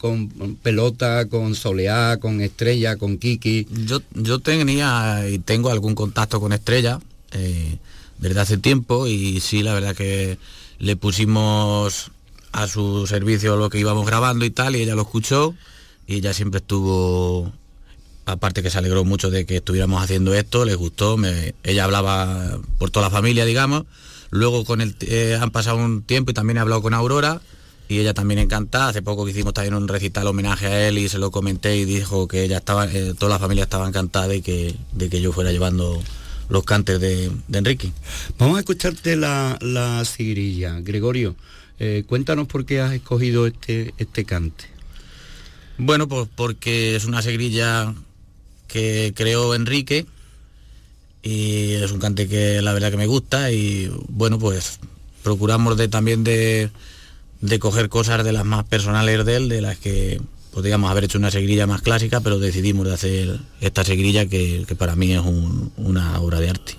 pelota, 0.61 1.27
con 1.27 1.55
soleá, 1.55 2.17
con 2.17 2.41
estrella, 2.41 2.97
con 2.97 3.17
Kiki? 3.17 3.67
Yo, 3.85 4.01
yo 4.13 4.39
tenía 4.39 5.27
y 5.29 5.39
tengo 5.39 5.69
algún 5.69 5.95
contacto 5.95 6.39
con 6.39 6.53
estrella 6.53 6.99
eh, 7.31 7.77
desde 8.17 8.39
hace 8.39 8.57
tiempo 8.57 9.07
y 9.07 9.39
sí, 9.39 9.61
la 9.61 9.73
verdad 9.73 9.95
que 9.95 10.37
le 10.79 10.95
pusimos 10.95 12.11
a 12.51 12.67
su 12.67 13.05
servicio 13.05 13.57
lo 13.57 13.69
que 13.69 13.79
íbamos 13.79 14.05
grabando 14.05 14.45
y 14.45 14.49
tal 14.49 14.75
y 14.75 14.81
ella 14.81 14.95
lo 14.95 15.03
escuchó 15.03 15.53
y 16.07 16.15
ella 16.15 16.33
siempre 16.33 16.59
estuvo 16.59 17.51
aparte 18.25 18.61
que 18.61 18.69
se 18.69 18.77
alegró 18.77 19.05
mucho 19.05 19.29
de 19.29 19.45
que 19.45 19.57
estuviéramos 19.57 20.03
haciendo 20.03 20.33
esto, 20.33 20.65
les 20.65 20.75
gustó, 20.75 21.17
ella 21.63 21.83
hablaba 21.83 22.59
por 22.77 22.89
toda 22.89 23.07
la 23.07 23.09
familia, 23.09 23.45
digamos. 23.45 23.85
Luego 24.29 24.65
con 24.65 24.81
el, 24.81 24.95
eh, 25.01 25.37
han 25.39 25.51
pasado 25.51 25.77
un 25.77 26.03
tiempo 26.03 26.31
y 26.31 26.33
también 26.33 26.57
he 26.57 26.59
hablado 26.59 26.81
con 26.81 26.93
Aurora 26.93 27.41
y 27.87 27.99
ella 27.99 28.13
también 28.13 28.39
encantada. 28.39 28.89
Hace 28.89 29.01
poco 29.01 29.25
que 29.25 29.31
hicimos 29.31 29.53
también 29.53 29.73
un 29.73 29.87
recital 29.87 30.27
homenaje 30.27 30.67
a 30.67 30.87
él 30.87 30.97
y 30.97 31.09
se 31.09 31.17
lo 31.17 31.31
comenté 31.31 31.77
y 31.77 31.85
dijo 31.85 32.27
que 32.27 32.43
ella 32.43 32.57
estaba, 32.57 32.85
eh, 32.85 33.13
toda 33.17 33.33
la 33.33 33.39
familia 33.39 33.63
estaba 33.63 33.87
encantada 33.87 34.33
y 34.35 34.41
que, 34.41 34.75
de 34.93 35.09
que 35.09 35.21
yo 35.21 35.31
fuera 35.31 35.51
llevando 35.51 36.01
los 36.49 36.63
cantes 36.63 36.99
de, 36.99 37.31
Enrique. 37.51 37.91
Vamos 38.37 38.57
a 38.57 38.59
escucharte 38.59 39.15
la, 39.15 39.57
la 39.61 40.03
sigrilla. 40.05 40.79
Gregorio, 40.81 41.35
eh, 41.79 42.03
cuéntanos 42.07 42.47
por 42.47 42.65
qué 42.65 42.81
has 42.81 42.93
escogido 42.93 43.47
este, 43.47 43.93
este 43.97 44.25
cante. 44.25 44.65
Bueno, 45.77 46.07
pues 46.07 46.27
porque 46.35 46.95
es 46.95 47.05
una 47.05 47.21
segrilla 47.21 47.93
que 48.67 49.13
creó 49.15 49.53
Enrique 49.55 50.05
y 51.23 51.73
es 51.73 51.91
un 51.91 51.99
cante 51.99 52.27
que 52.27 52.61
la 52.61 52.73
verdad 52.73 52.91
que 52.91 52.97
me 52.97 53.07
gusta 53.07 53.51
y 53.51 53.91
bueno 54.07 54.39
pues 54.39 54.79
procuramos 55.23 55.77
de 55.77 55.87
también 55.87 56.23
de, 56.23 56.69
de 57.41 57.59
coger 57.59 57.89
cosas 57.89 58.23
de 58.23 58.31
las 58.31 58.45
más 58.45 58.63
personales 58.65 59.25
de 59.25 59.35
él, 59.35 59.49
de 59.49 59.61
las 59.61 59.77
que 59.77 60.21
podríamos 60.51 60.89
haber 60.89 61.03
hecho 61.03 61.17
una 61.17 61.31
seguirilla 61.31 61.67
más 61.67 61.81
clásica, 61.81 62.21
pero 62.21 62.39
decidimos 62.39 62.87
de 62.87 62.93
hacer 62.93 63.39
esta 63.61 63.83
seguirilla 63.83 64.25
que, 64.25 64.65
para 64.77 64.95
mí 64.95 65.13
es 65.13 65.21
una 65.77 66.19
obra 66.19 66.39
de 66.39 66.49
arte. 66.49 66.73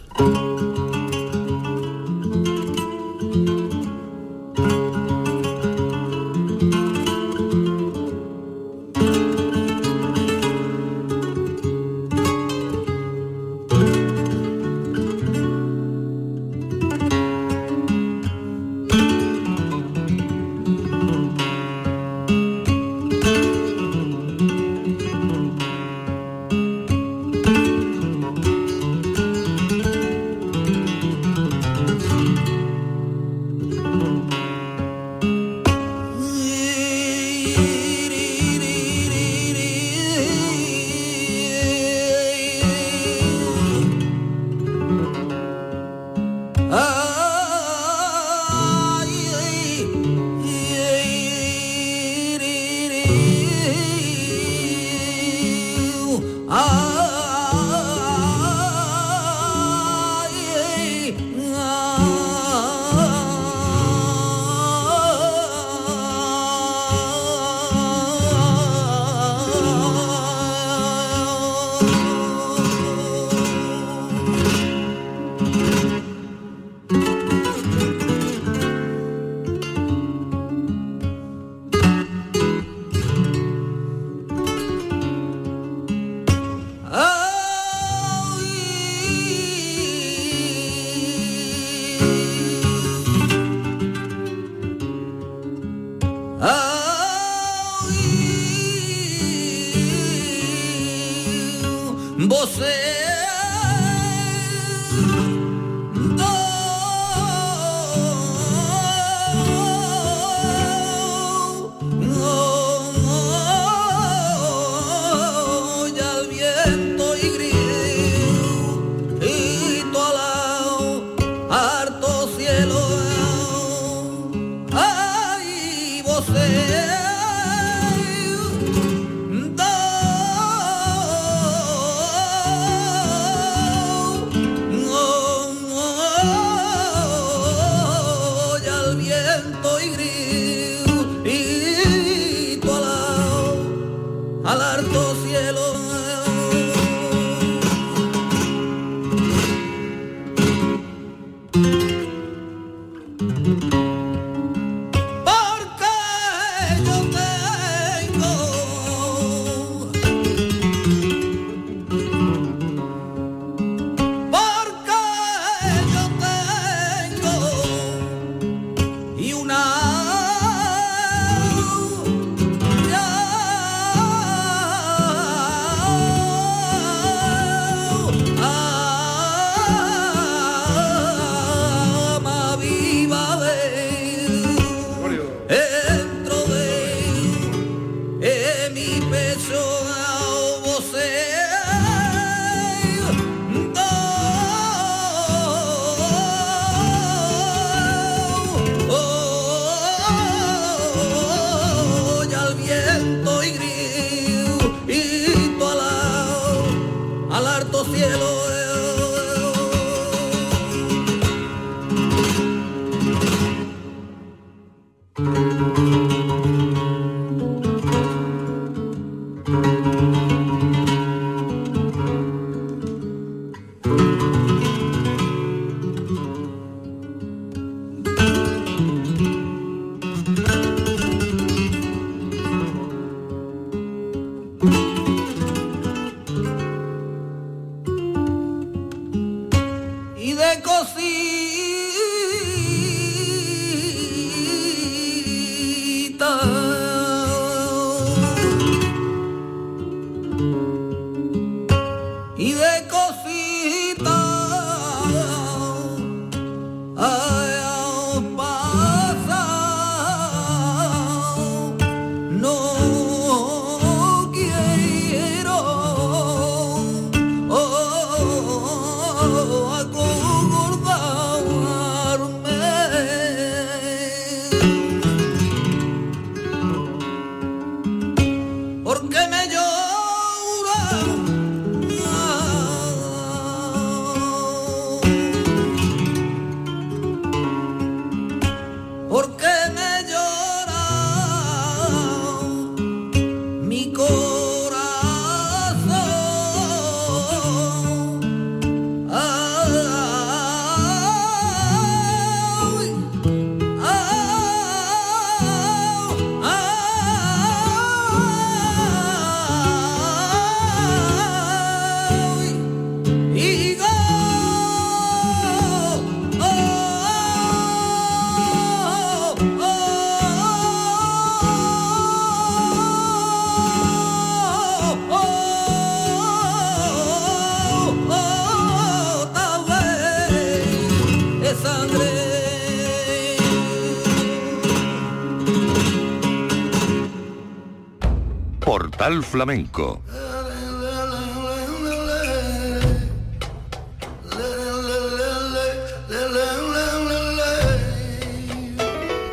Portal 339.09 339.25
Flamenco 339.25 340.03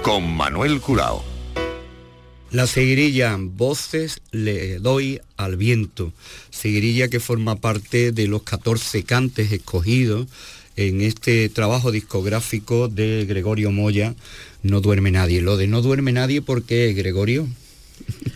con 0.02 0.34
Manuel 0.34 0.80
Curao. 0.80 1.26
La 2.52 2.68
seguirilla 2.68 3.36
Voces 3.38 4.22
le 4.32 4.80
doy 4.80 5.20
al 5.36 5.58
viento, 5.58 6.14
seguirilla 6.52 7.10
que 7.10 7.20
forma 7.20 7.58
parte 7.58 8.14
de 8.14 8.28
los 8.28 8.44
14 8.44 9.04
cantes 9.04 9.52
escogidos 9.52 10.28
en 10.78 11.02
este 11.02 11.50
trabajo 11.50 11.92
discográfico 11.92 12.88
de 12.88 13.26
Gregorio 13.28 13.72
Moya, 13.72 14.16
No 14.64 14.80
duerme 14.80 15.12
nadie. 15.12 15.42
Lo 15.42 15.58
de 15.58 15.68
No 15.68 15.82
duerme 15.82 16.14
nadie, 16.14 16.42
¿por 16.42 16.64
qué, 16.64 16.94
Gregorio? 16.94 17.46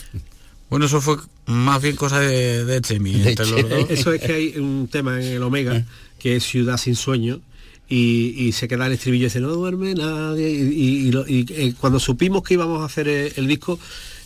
Bueno, 0.69 0.85
eso 0.85 1.01
fue 1.01 1.17
más 1.47 1.81
bien 1.81 1.95
cosa 1.95 2.19
de, 2.19 2.63
de 2.65 2.81
Chemi, 2.81 3.13
De 3.13 3.29
entre 3.31 3.45
los 3.47 3.55
Chemi. 3.57 3.69
dos. 3.69 3.89
Eso 3.89 4.13
es 4.13 4.21
que 4.21 4.33
hay 4.33 4.57
un 4.57 4.87
tema 4.91 5.19
en 5.21 5.27
el 5.33 5.43
Omega 5.43 5.83
que 6.19 6.35
es 6.35 6.43
Ciudad 6.43 6.77
sin 6.77 6.95
sueño 6.95 7.41
y, 7.87 8.35
y 8.37 8.51
se 8.51 8.67
queda 8.67 8.85
el 8.85 8.93
estribillo 8.93 9.23
y 9.23 9.27
dice 9.29 9.39
no 9.39 9.47
duerme 9.49 9.95
nadie 9.95 10.49
y, 10.49 10.61
y- 10.61 11.07
y 11.07 11.11
lo- 11.11 11.27
y, 11.27 11.45
eh, 11.49 11.73
cuando 11.79 11.99
supimos 11.99 12.43
que 12.43 12.53
íbamos 12.53 12.81
a 12.81 12.85
hacer 12.85 13.07
el, 13.07 13.33
el 13.35 13.47
disco 13.47 13.79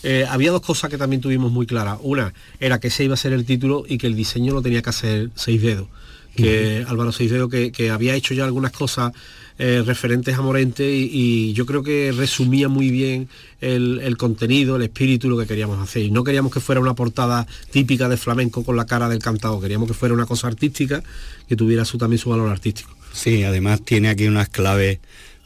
eh, 0.03 0.25
había 0.29 0.51
dos 0.51 0.61
cosas 0.61 0.89
que 0.89 0.97
también 0.97 1.21
tuvimos 1.21 1.49
muy 1.49 1.65
claras. 1.65 1.97
Una 2.01 2.33
era 2.59 2.77
que 2.81 2.87
ese 2.89 3.05
iba 3.05 3.13
a 3.13 3.17
ser 3.17 3.31
el 3.31 3.45
título 3.45 3.85
y 3.87 3.97
que 3.97 4.07
el 4.07 4.15
diseño 4.17 4.53
lo 4.53 4.61
tenía 4.61 4.81
que 4.81 4.89
hacer 4.89 5.29
Seis 5.35 5.61
Dedos. 5.61 5.87
Que 6.35 6.83
Álvaro 6.87 7.11
Seis 7.13 7.31
Dedos 7.31 7.49
que, 7.49 7.71
que 7.71 7.89
había 7.89 8.13
hecho 8.15 8.33
ya 8.33 8.43
algunas 8.43 8.71
cosas 8.73 9.13
eh, 9.59 9.83
referentes 9.85 10.35
a 10.35 10.41
Morente 10.41 10.89
y, 10.91 11.53
yo 11.53 11.65
creo 11.65 11.83
que 11.83 12.11
resumía 12.11 12.69
muy 12.69 12.89
bien 12.89 13.29
el, 13.61 13.99
el 14.01 14.17
contenido, 14.17 14.75
el 14.75 14.83
espíritu, 14.83 15.29
lo 15.29 15.37
que 15.37 15.45
queríamos 15.45 15.79
hacer. 15.79 16.03
Y 16.03 16.11
no 16.11 16.23
queríamos 16.23 16.51
que 16.51 16.59
fuera 16.59 16.81
una 16.81 16.95
portada 16.95 17.45
típica 17.71 18.09
de 18.09 18.17
flamenco 18.17 18.63
con 18.63 18.75
la 18.75 18.85
cara 18.85 19.09
del 19.09 19.19
cantado, 19.19 19.61
queríamos 19.61 19.87
que 19.87 19.93
fuera 19.93 20.15
una 20.15 20.25
cosa 20.25 20.47
artística 20.47 21.03
que 21.47 21.55
tuviera 21.55 21.85
su, 21.85 21.97
también 21.97 22.19
su 22.19 22.29
valor 22.29 22.49
artístico. 22.49 22.95
Sí, 23.13 23.43
además 23.43 23.81
tiene 23.83 24.09
aquí 24.09 24.27
unas 24.27 24.49
claves 24.49 24.99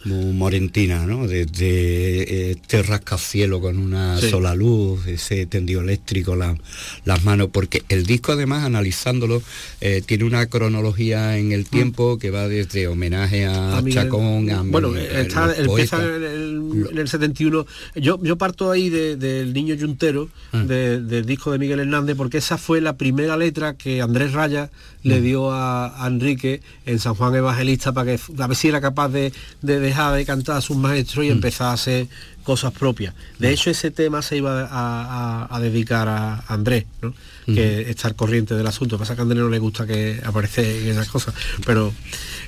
muy 0.07 0.33
morentinas, 0.33 1.05
¿no? 1.07 1.27
Desde 1.27 2.51
este 2.51 2.83
rascacielo 2.83 3.59
con 3.61 3.77
una 3.77 4.19
Sí. 4.19 4.29
sola 4.29 4.55
luz, 4.55 5.05
ese 5.07 5.45
tendido 5.45 5.81
eléctrico, 5.81 6.35
la- 6.35 6.57
las 7.05 7.23
manos, 7.23 7.49
porque 7.51 7.83
el 7.89 8.05
disco 8.05 8.31
además, 8.33 8.63
analizándolo, 8.63 9.41
eh, 9.81 10.01
tiene 10.05 10.23
una 10.23 10.45
cronología 10.47 11.37
en 11.37 11.51
el 11.51 11.65
tiempo 11.65 12.17
que 12.17 12.29
va 12.31 12.47
desde 12.47 12.87
homenaje 12.87 13.45
a, 13.45 13.77
A 13.77 13.81
Miguel- 13.81 14.03
Chacón, 14.03 14.49
a 14.49 14.61
bueno, 14.63 14.93
a 14.93 14.99
está, 15.01 15.53
empieza 15.55 16.03
en 16.03 16.23
el, 16.23 16.87
en 16.91 16.97
el 16.97 17.07
71. 17.07 17.65
Yo, 17.95 18.19
yo 18.23 18.37
parto 18.37 18.71
ahí 18.71 18.89
de- 18.89 19.15
del 19.17 19.53
Niño 19.53 19.75
Yuntero, 19.75 20.29
Ah. 20.51 20.63
de- 20.63 21.01
del 21.01 21.25
disco 21.25 21.51
de 21.51 21.59
Miguel 21.59 21.79
Hernández, 21.79 22.15
porque 22.15 22.37
esa 22.37 22.57
fue 22.57 22.81
la 22.81 22.97
primera 22.97 23.35
letra 23.37 23.73
que 23.75 24.01
Andrés 24.01 24.33
Raya 24.33 24.69
Mm. 25.03 25.09
le 25.09 25.21
dio 25.21 25.51
a, 25.51 26.03
a 26.03 26.07
Enrique 26.07 26.61
en 26.85 26.99
San 26.99 27.15
Juan 27.15 27.33
Evangelista 27.35 27.91
para 27.93 28.15
que 28.15 28.19
a 28.41 28.47
ver 28.47 28.55
si 28.57 28.67
era 28.67 28.81
capaz 28.81 29.09
de, 29.09 29.31
de 29.61 29.79
dejar 29.79 29.96
de 30.15 30.25
cantar 30.25 30.57
a 30.57 30.61
sus 30.61 30.77
maestros 30.77 31.25
Mm. 31.25 31.27
y 31.27 31.31
empezar 31.31 31.67
a 31.67 31.73
hacer 31.73 32.07
cosas 32.43 32.71
propias. 32.71 33.13
De 33.39 33.51
hecho, 33.51 33.69
ese 33.69 33.91
tema 33.91 34.21
se 34.21 34.37
iba 34.37 34.61
a, 34.63 34.67
a- 34.71 35.55
a 35.55 35.59
dedicar 35.59 36.07
a 36.07 36.43
Andrés, 36.47 36.85
¿no? 37.01 37.13
que 37.45 37.89
estar 37.89 38.13
corriente 38.15 38.55
del 38.55 38.67
asunto. 38.67 38.97
Pasa 38.97 39.15
que 39.15 39.21
a 39.21 39.23
Andrés 39.23 39.41
no 39.41 39.49
le 39.49 39.59
gusta 39.59 39.85
que 39.87 40.19
aparece 40.23 40.83
en 40.83 40.89
esas 40.89 41.07
cosas. 41.09 41.33
Pero 41.65 41.93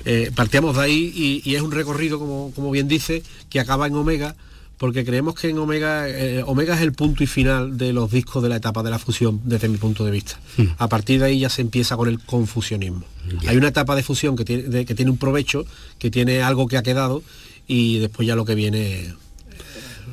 eh, 0.06 0.32
partíamos 0.36 0.76
de 0.76 0.82
ahí 0.84 1.12
y, 1.16 1.50
y 1.50 1.56
es 1.56 1.62
un 1.62 1.72
recorrido, 1.72 2.20
como, 2.20 2.52
como 2.54 2.70
bien 2.72 2.88
dice, 2.90 3.24
que 3.50 3.60
acaba 3.62 3.88
en 3.88 3.96
Omega, 3.96 4.36
porque 4.80 5.06
creemos 5.06 5.36
que 5.36 5.50
en 5.50 5.60
Omega, 5.60 6.10
eh, 6.10 6.42
Omega 6.48 6.74
es 6.74 6.82
el 6.82 6.94
punto 6.94 7.24
y 7.24 7.28
final 7.28 7.78
de 7.78 7.94
los 7.94 8.10
discos 8.12 8.42
de 8.42 8.50
la 8.50 8.56
etapa 8.56 8.82
de 8.82 8.89
la 8.89 8.98
fusión, 8.98 9.42
desde 9.44 9.68
mi 9.70 9.78
punto 9.78 10.04
de 10.06 10.12
vista. 10.12 10.39
A 10.80 10.88
partir 10.89 11.20
de 11.20 11.26
ahí 11.28 11.39
ya 11.42 11.50
se 11.50 11.62
empieza 11.62 11.96
con 11.98 12.08
el 12.08 12.20
confusionismo. 12.20 13.04
Hay 13.46 13.58
una 13.58 13.68
etapa 13.68 13.96
de 13.96 14.02
fusión 14.04 14.36
que 14.36 14.46
tiene, 14.46 14.63
de- 14.63 14.86
que 14.86 14.96
tiene 14.96 15.12
un 15.12 15.18
provecho, 15.18 15.65
que 16.00 16.10
tiene 16.10 16.42
algo 16.42 16.68
que 16.68 16.78
ha 16.78 16.82
quedado, 16.84 17.22
y 17.68 18.00
después 18.00 18.28
ya 18.28 18.36
lo 18.36 18.46
que 18.46 18.56
viene... 18.56 19.13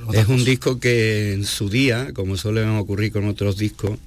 otra 0.06 0.20
Es 0.20 0.28
un 0.28 0.44
disco 0.44 0.78
que 0.80 1.32
en 1.32 1.44
su 1.46 1.68
día, 1.70 2.12
como 2.12 2.36
suele 2.36 2.62
ocurrir 2.68 3.12
con 3.12 3.26
otros 3.28 3.56
discos, 3.56 3.98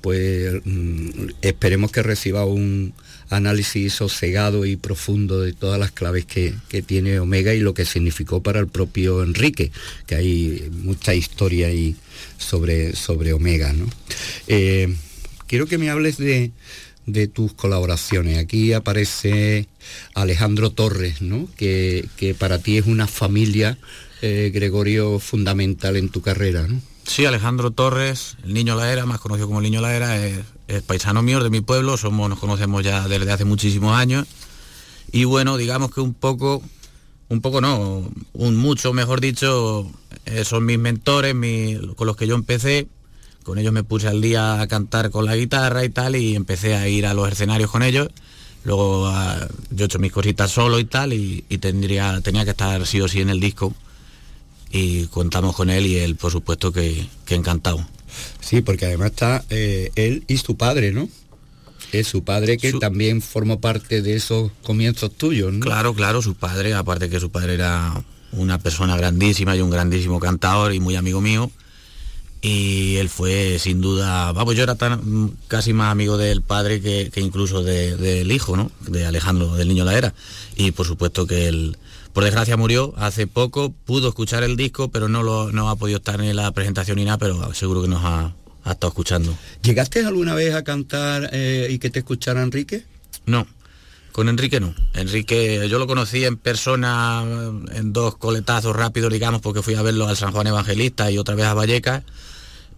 pues 0.00 0.54
mm, 0.64 1.08
esperemos 1.42 1.90
que 1.90 2.02
reciba 2.02 2.44
un 2.44 2.92
análisis 3.30 3.94
sosegado 3.94 4.64
y 4.66 4.76
profundo 4.76 5.40
de 5.40 5.52
todas 5.52 5.78
las 5.78 5.90
claves 5.90 6.24
que, 6.26 6.54
que 6.68 6.82
tiene 6.82 7.18
Omega 7.18 7.54
y 7.54 7.60
lo 7.60 7.74
que 7.74 7.84
significó 7.84 8.42
para 8.42 8.60
el 8.60 8.68
propio 8.68 9.22
Enrique, 9.22 9.72
que 10.06 10.14
hay 10.14 10.70
mucha 10.72 11.14
historia 11.14 11.68
ahí 11.68 11.96
sobre, 12.38 12.94
sobre 12.96 13.32
Omega. 13.32 13.72
¿no? 13.72 13.86
Eh, 14.46 14.94
quiero 15.46 15.66
que 15.66 15.78
me 15.78 15.90
hables 15.90 16.18
de, 16.18 16.52
de 17.06 17.28
tus 17.28 17.52
colaboraciones. 17.52 18.38
Aquí 18.38 18.72
aparece 18.72 19.68
Alejandro 20.14 20.70
Torres, 20.70 21.22
¿no? 21.22 21.48
que, 21.56 22.08
que 22.16 22.34
para 22.34 22.58
ti 22.58 22.78
es 22.78 22.86
una 22.86 23.06
familia, 23.06 23.78
eh, 24.22 24.50
Gregorio, 24.54 25.18
fundamental 25.18 25.96
en 25.96 26.08
tu 26.08 26.22
carrera. 26.22 26.66
¿no? 26.66 26.80
Sí, 27.06 27.26
Alejandro 27.26 27.70
Torres, 27.70 28.36
el 28.44 28.54
niño 28.54 28.76
La 28.76 28.90
Era, 28.92 29.06
más 29.06 29.20
conocido 29.20 29.46
como 29.46 29.60
el 29.60 29.64
niño 29.64 29.80
La 29.80 29.94
Era, 29.94 30.24
es, 30.24 30.40
paisano 30.86 31.22
mío 31.22 31.42
de 31.42 31.50
mi 31.50 31.60
pueblo, 31.60 31.96
somos, 31.96 32.28
nos 32.28 32.38
conocemos 32.38 32.82
ya 32.82 33.06
desde 33.06 33.30
hace 33.30 33.44
muchísimos 33.44 33.96
años. 33.96 34.26
Y 35.12 35.24
bueno, 35.24 35.56
digamos 35.56 35.92
que 35.92 36.00
un 36.00 36.14
poco, 36.14 36.62
un 37.28 37.40
poco 37.40 37.60
no, 37.60 38.08
un 38.32 38.56
mucho, 38.56 38.92
mejor 38.92 39.20
dicho, 39.20 39.90
eh, 40.26 40.44
son 40.44 40.64
mis 40.64 40.78
mentores, 40.78 41.34
con 41.96 42.06
los 42.06 42.16
que 42.16 42.26
yo 42.26 42.34
empecé. 42.34 42.88
Con 43.42 43.58
ellos 43.58 43.72
me 43.72 43.84
puse 43.84 44.08
al 44.08 44.22
día 44.22 44.60
a 44.60 44.66
cantar 44.66 45.10
con 45.10 45.26
la 45.26 45.36
guitarra 45.36 45.84
y 45.84 45.90
tal, 45.90 46.16
y 46.16 46.34
empecé 46.34 46.74
a 46.74 46.88
ir 46.88 47.06
a 47.06 47.14
los 47.14 47.30
escenarios 47.30 47.70
con 47.70 47.82
ellos. 47.82 48.08
Luego 48.64 49.06
ah, 49.08 49.46
yo 49.70 49.84
he 49.84 49.86
hecho 49.86 49.98
mis 49.98 50.12
cositas 50.12 50.50
solo 50.50 50.78
y 50.78 50.86
tal, 50.86 51.12
y, 51.12 51.44
y 51.50 51.58
tendría, 51.58 52.20
tenía 52.22 52.44
que 52.44 52.52
estar 52.52 52.86
sí 52.86 53.00
o 53.02 53.08
sí 53.08 53.20
en 53.20 53.28
el 53.28 53.40
disco. 53.40 53.74
Y 54.70 55.06
contamos 55.08 55.54
con 55.54 55.68
él 55.68 55.86
y 55.86 55.98
él, 55.98 56.16
por 56.16 56.32
supuesto, 56.32 56.72
que, 56.72 57.06
que 57.26 57.34
encantado. 57.34 57.86
Sí, 58.40 58.60
porque 58.62 58.86
además 58.86 59.10
está 59.12 59.44
eh, 59.50 59.90
él 59.96 60.24
y 60.28 60.36
su 60.38 60.56
padre, 60.56 60.92
¿no? 60.92 61.08
Es 61.92 62.08
su 62.08 62.24
padre 62.24 62.58
que 62.58 62.70
Su- 62.72 62.78
también 62.78 63.22
formó 63.22 63.60
parte 63.60 64.02
de 64.02 64.16
esos 64.16 64.50
comienzos 64.62 65.12
tuyos, 65.16 65.52
¿no? 65.52 65.60
Claro, 65.60 65.94
claro, 65.94 66.22
su 66.22 66.34
padre, 66.34 66.74
aparte 66.74 67.08
que 67.08 67.20
su 67.20 67.30
padre 67.30 67.54
era 67.54 68.02
una 68.32 68.58
persona 68.58 68.96
grandísima 68.96 69.54
y 69.56 69.60
un 69.60 69.70
grandísimo 69.70 70.18
cantador 70.18 70.74
y 70.74 70.80
muy 70.80 70.96
amigo 70.96 71.20
mío. 71.20 71.50
Y 72.42 72.96
él 72.96 73.08
fue 73.08 73.58
sin 73.58 73.80
duda, 73.80 74.30
vamos, 74.32 74.54
yo 74.54 74.64
era 74.64 74.74
tan 74.74 75.30
casi 75.48 75.72
más 75.72 75.90
amigo 75.90 76.18
del 76.18 76.42
padre 76.42 76.82
que, 76.82 77.10
que 77.12 77.20
incluso 77.22 77.62
de- 77.62 77.96
del 77.96 78.30
hijo, 78.32 78.54
¿no? 78.56 78.70
De 78.86 79.06
Alejandro, 79.06 79.54
del 79.54 79.68
niño 79.68 79.84
la 79.86 79.96
era. 79.96 80.14
Y 80.56 80.72
por 80.72 80.86
supuesto 80.86 81.26
que 81.26 81.48
él, 81.48 81.78
por 82.14 82.22
desgracia 82.22 82.56
murió 82.56 82.94
hace 82.96 83.26
poco, 83.26 83.74
pudo 83.84 84.08
escuchar 84.08 84.44
el 84.44 84.56
disco, 84.56 84.88
pero 84.88 85.08
no 85.08 85.24
lo 85.24 85.50
no 85.50 85.68
ha 85.68 85.76
podido 85.76 85.98
estar 85.98 86.20
en 86.20 86.36
la 86.36 86.50
presentación 86.52 86.96
ni 86.96 87.04
nada, 87.04 87.18
pero 87.18 87.52
seguro 87.54 87.82
que 87.82 87.88
nos 87.88 88.04
ha, 88.04 88.32
ha 88.62 88.72
estado 88.72 88.88
escuchando. 88.88 89.36
¿Llegaste 89.62 90.06
alguna 90.06 90.32
vez 90.32 90.54
a 90.54 90.62
cantar 90.62 91.30
eh, 91.32 91.66
y 91.68 91.80
que 91.80 91.90
te 91.90 91.98
escuchara 91.98 92.42
Enrique? 92.42 92.84
No, 93.26 93.48
con 94.12 94.28
Enrique 94.28 94.60
no. 94.60 94.76
Enrique 94.94 95.68
yo 95.68 95.80
lo 95.80 95.88
conocí 95.88 96.24
en 96.24 96.36
persona 96.36 97.24
en 97.72 97.92
dos 97.92 98.16
coletazos 98.16 98.76
rápidos, 98.76 99.12
digamos, 99.12 99.40
porque 99.42 99.60
fui 99.60 99.74
a 99.74 99.82
verlo 99.82 100.06
al 100.06 100.16
San 100.16 100.30
Juan 100.30 100.46
Evangelista 100.46 101.10
y 101.10 101.18
otra 101.18 101.34
vez 101.34 101.46
a 101.46 101.54
Vallecas. 101.54 102.04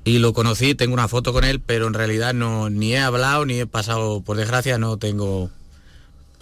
Y 0.03 0.19
lo 0.19 0.33
conocí, 0.33 0.75
tengo 0.75 0.95
una 0.95 1.09
foto 1.09 1.35
con 1.35 1.45
él, 1.45 1.61
pero 1.61 1.89
en 1.89 1.93
realidad 1.93 2.33
no 2.33 2.71
ni 2.71 2.95
he 2.95 3.01
hablado 3.01 3.45
ni 3.45 3.61
he 3.61 3.67
pasado, 3.67 4.23
por 4.23 4.39
desgracia 4.39 4.79
no 4.79 4.97
tengo 4.97 5.51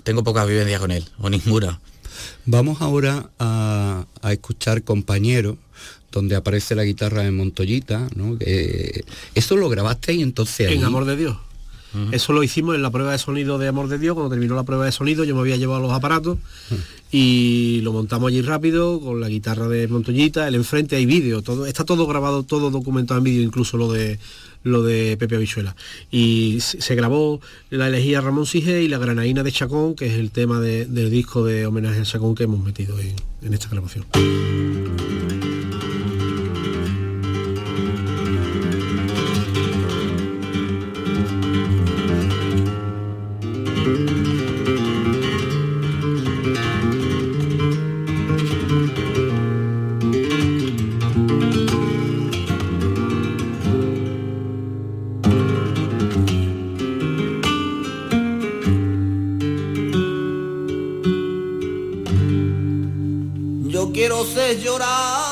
tengo 0.04 0.22
pocas 0.22 0.46
vivencias 0.46 0.80
con 0.80 0.92
él, 0.92 1.08
o 1.18 1.28
ninguna. 1.28 1.80
Vamos 2.46 2.80
ahora 2.80 3.30
a, 3.38 4.06
a 4.22 4.32
escuchar 4.32 4.82
Compañero, 4.82 5.56
donde 6.12 6.36
aparece 6.36 6.74
la 6.74 6.84
guitarra 6.84 7.22
de 7.22 7.30
Montoyita, 7.30 8.08
¿no? 8.14 8.38
Que- 8.38 9.04
eso 9.34 9.56
lo 9.56 9.68
grabaste 9.68 10.12
y 10.14 10.22
entonces 10.22 10.70
En 10.70 10.84
Amor 10.84 11.04
de 11.04 11.16
Dios. 11.16 11.36
Eso 12.10 12.32
lo 12.32 12.42
hicimos 12.42 12.74
en 12.74 12.82
la 12.82 12.90
prueba 12.90 13.12
de 13.12 13.18
sonido 13.18 13.56
de 13.56 13.68
Amor 13.68 13.86
de 13.86 13.98
Dios, 13.98 14.14
cuando 14.14 14.30
terminó 14.30 14.56
la 14.56 14.64
prueba 14.64 14.84
de 14.84 14.90
sonido 14.90 15.22
yo 15.22 15.36
me 15.36 15.42
había 15.42 15.56
llevado 15.56 15.80
los 15.80 15.92
aparatos 15.92 16.38
y 17.12 17.80
lo 17.82 17.92
montamos 17.92 18.28
allí 18.28 18.42
rápido 18.42 19.00
con 19.00 19.20
la 19.20 19.28
guitarra 19.28 19.68
de 19.68 19.86
Montoñita, 19.86 20.48
el 20.48 20.56
enfrente 20.56 20.96
hay 20.96 21.06
vídeo, 21.06 21.42
todo, 21.42 21.66
está 21.66 21.84
todo 21.84 22.06
grabado, 22.08 22.42
todo 22.42 22.70
documentado 22.70 23.18
en 23.18 23.24
vídeo, 23.24 23.42
incluso 23.44 23.76
lo 23.76 23.92
de 23.92 24.18
lo 24.64 24.82
de 24.82 25.16
Pepe 25.16 25.36
Avichuela. 25.36 25.76
Y 26.10 26.58
se 26.60 26.94
grabó 26.96 27.40
la 27.70 27.86
elegía 27.88 28.20
Ramón 28.20 28.46
Sige 28.46 28.82
y 28.82 28.88
la 28.88 28.98
granaína 28.98 29.42
de 29.44 29.52
Chacón, 29.52 29.94
que 29.94 30.06
es 30.06 30.14
el 30.14 30.30
tema 30.32 30.58
de- 30.60 30.86
del 30.86 31.10
disco 31.10 31.44
de 31.44 31.66
homenaje 31.66 32.00
a 32.00 32.02
Chacón 32.04 32.34
que 32.34 32.42
hemos 32.44 32.64
metido 32.64 32.98
en, 32.98 33.14
en 33.42 33.54
esta 33.54 33.68
grabación. 33.68 34.04
Yo 64.24 64.30
quiero 64.32 65.23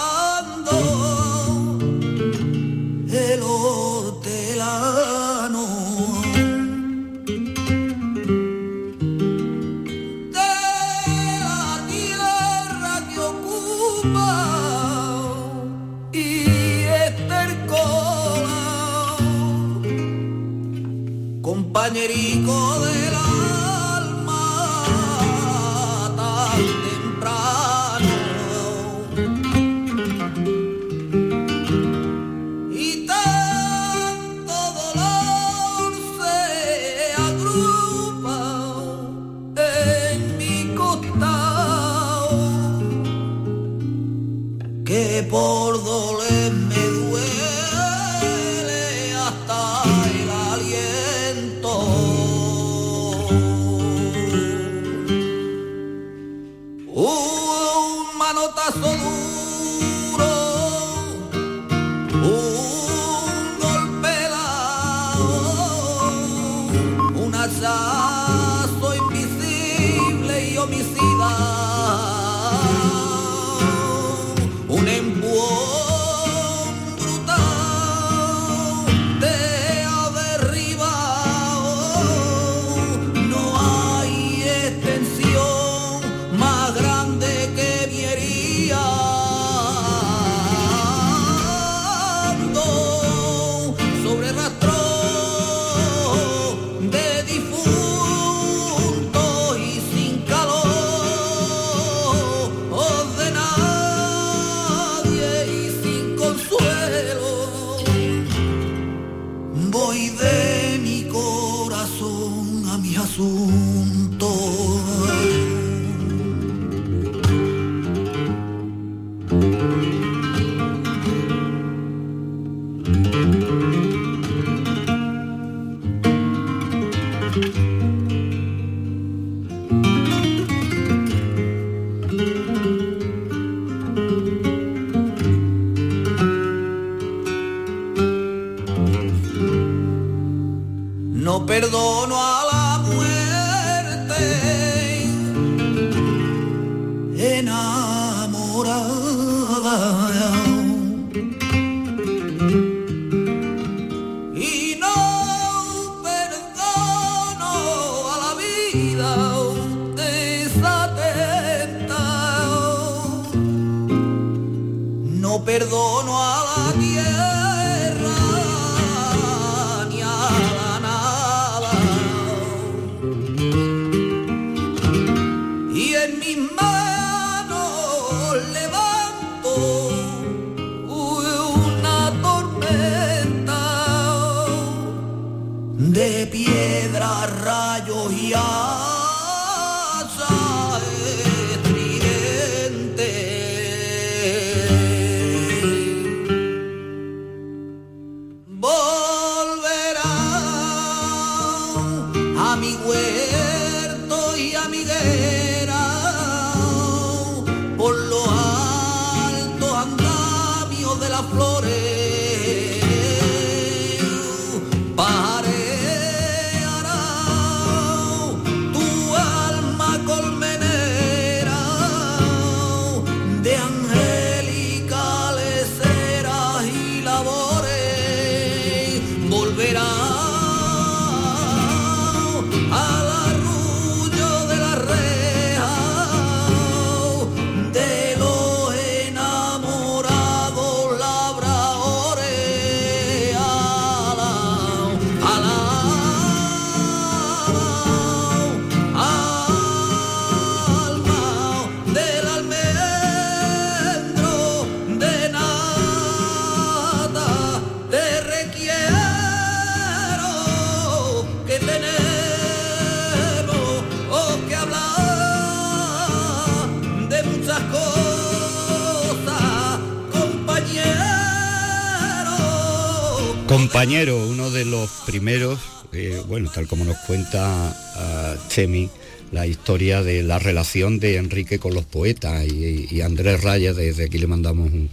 Compañero, 273.83 274.29
uno 274.29 274.49
de 274.53 274.64
los 274.64 274.88
primeros, 275.07 275.59
eh, 275.92 276.23
bueno, 276.29 276.49
tal 276.55 276.68
como 276.68 276.85
nos 276.85 276.97
cuenta 276.99 277.75
ah, 277.97 278.37
Chemi, 278.49 278.88
la 279.33 279.45
historia 279.49 280.05
de 280.05 280.23
la 280.23 280.38
relación 280.38 281.01
de 281.01 281.16
Enrique 281.16 281.59
con 281.59 281.75
los 281.75 281.85
poetas 281.85 282.47
y, 282.47 282.87
y 282.88 283.01
Andrés 283.01 283.42
Raya, 283.42 283.73
desde 283.73 284.05
aquí 284.05 284.18
le 284.18 284.29
mandamos 284.29 284.71
un, 284.73 284.88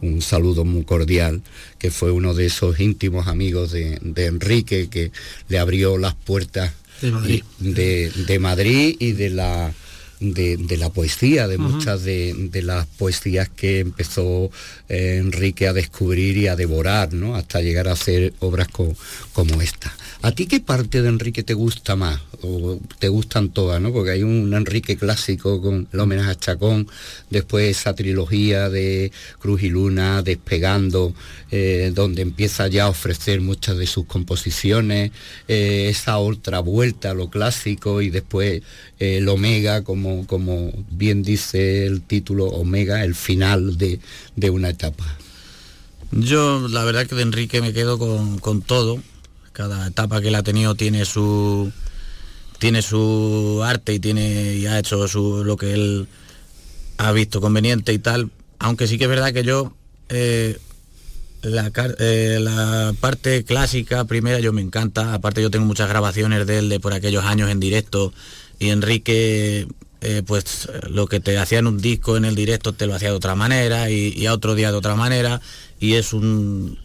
un 0.00 0.22
saludo 0.22 0.64
muy 0.64 0.84
cordial, 0.84 1.42
que 1.78 1.90
fue 1.90 2.10
uno 2.10 2.32
de 2.32 2.46
esos 2.46 2.80
íntimos 2.80 3.26
amigos 3.28 3.70
de, 3.70 3.98
de 4.00 4.24
Enrique 4.24 4.88
que 4.88 5.12
le 5.50 5.58
abrió 5.58 5.98
las 5.98 6.14
puertas 6.14 6.72
De 7.02 7.10
Madrid. 7.10 7.42
de, 7.58 8.10
de 8.26 8.38
Madrid 8.38 8.96
y 8.98 9.12
de 9.12 9.28
la 9.28 9.74
de, 10.22 10.56
de 10.56 10.76
la 10.76 10.88
poesía, 10.90 11.48
de 11.48 11.58
muchas 11.58 12.02
de, 12.04 12.34
de 12.50 12.62
las 12.62 12.86
poesías 12.86 13.48
que 13.48 13.80
empezó 13.80 14.50
eh, 14.88 15.18
Enrique 15.20 15.66
a 15.66 15.72
descubrir 15.72 16.36
y 16.36 16.46
a 16.46 16.56
devorar, 16.56 17.12
¿no? 17.12 17.34
Hasta 17.36 17.60
llegar 17.60 17.88
a 17.88 17.92
hacer 17.92 18.32
obras 18.40 18.68
co- 18.68 18.94
como 19.32 19.60
esta. 19.60 19.92
¿A 20.22 20.30
ti 20.32 20.46
qué 20.46 20.60
parte 20.60 21.02
de 21.02 21.08
Enrique 21.08 21.42
te 21.42 21.54
gusta 21.54 21.96
más? 21.96 22.20
¿O 22.44 22.78
te 22.98 23.08
gustan 23.08 23.50
todas, 23.50 23.80
no? 23.80 23.92
Porque 23.92 24.12
hay 24.12 24.22
un 24.22 24.52
Enrique 24.54 24.96
clásico 24.96 25.60
con 25.60 25.88
el 25.92 26.00
homenaje 26.00 26.30
a 26.30 26.34
Chacón, 26.38 26.88
después 27.30 27.76
esa 27.76 27.94
trilogía 27.94 28.68
de 28.68 29.10
Cruz 29.40 29.62
y 29.62 29.68
Luna, 29.68 30.22
Despegando, 30.22 31.14
eh, 31.50 31.90
donde 31.94 32.22
empieza 32.22 32.66
ya 32.68 32.84
a 32.84 32.88
ofrecer 32.88 33.40
muchas 33.40 33.76
de 33.78 33.86
sus 33.86 34.06
composiciones, 34.06 35.10
eh, 35.48 35.88
esa 35.90 36.18
otra 36.18 36.60
vuelta 36.60 37.10
a 37.10 37.14
lo 37.14 37.30
clásico 37.30 38.00
y 38.02 38.10
después 38.10 38.62
el 38.98 39.28
Omega, 39.28 39.82
como, 39.82 40.11
como 40.26 40.72
bien 40.90 41.22
dice 41.22 41.86
el 41.86 42.02
título 42.02 42.46
Omega, 42.46 43.04
el 43.04 43.14
final 43.14 43.78
de, 43.78 44.00
de 44.36 44.50
una 44.50 44.70
etapa. 44.70 45.04
Yo 46.12 46.68
la 46.68 46.84
verdad 46.84 47.06
que 47.06 47.14
de 47.14 47.22
Enrique 47.22 47.60
me 47.60 47.72
quedo 47.72 47.98
con, 47.98 48.38
con 48.38 48.62
todo. 48.62 49.02
Cada 49.52 49.86
etapa 49.86 50.20
que 50.20 50.28
él 50.28 50.34
ha 50.34 50.42
tenido 50.42 50.74
tiene 50.74 51.04
su 51.04 51.72
tiene 52.58 52.80
su 52.80 53.60
arte 53.64 53.92
y 53.94 53.98
tiene 53.98 54.54
y 54.54 54.66
ha 54.66 54.78
hecho 54.78 55.08
su, 55.08 55.42
lo 55.44 55.56
que 55.56 55.74
él 55.74 56.06
ha 56.98 57.12
visto 57.12 57.40
conveniente 57.40 57.92
y 57.92 57.98
tal. 57.98 58.30
Aunque 58.58 58.86
sí 58.86 58.98
que 58.98 59.04
es 59.04 59.10
verdad 59.10 59.32
que 59.32 59.42
yo 59.42 59.74
eh, 60.10 60.58
la, 61.42 61.72
eh, 61.98 62.38
la 62.40 62.94
parte 63.00 63.42
clásica 63.44 64.04
primera 64.04 64.38
yo 64.38 64.52
me 64.52 64.60
encanta. 64.60 65.14
Aparte 65.14 65.42
yo 65.42 65.50
tengo 65.50 65.66
muchas 65.66 65.88
grabaciones 65.88 66.46
de 66.46 66.58
él 66.58 66.68
de 66.68 66.78
por 66.78 66.92
aquellos 66.92 67.24
años 67.24 67.50
en 67.50 67.58
directo 67.58 68.12
y 68.62 68.70
Enrique 68.70 69.66
eh, 70.00 70.22
pues 70.24 70.68
lo 70.88 71.06
que 71.08 71.18
te 71.18 71.36
hacía 71.36 71.58
en 71.58 71.66
un 71.66 71.78
disco 71.78 72.16
en 72.16 72.24
el 72.24 72.36
directo 72.36 72.72
te 72.72 72.86
lo 72.86 72.94
hacía 72.94 73.08
de 73.08 73.16
otra 73.16 73.34
manera 73.34 73.90
y, 73.90 74.12
y 74.16 74.26
a 74.26 74.32
otro 74.32 74.54
día 74.54 74.70
de 74.70 74.76
otra 74.76 74.94
manera. 74.94 75.40
Y 75.80 75.94
es 75.94 76.12
un, 76.12 76.78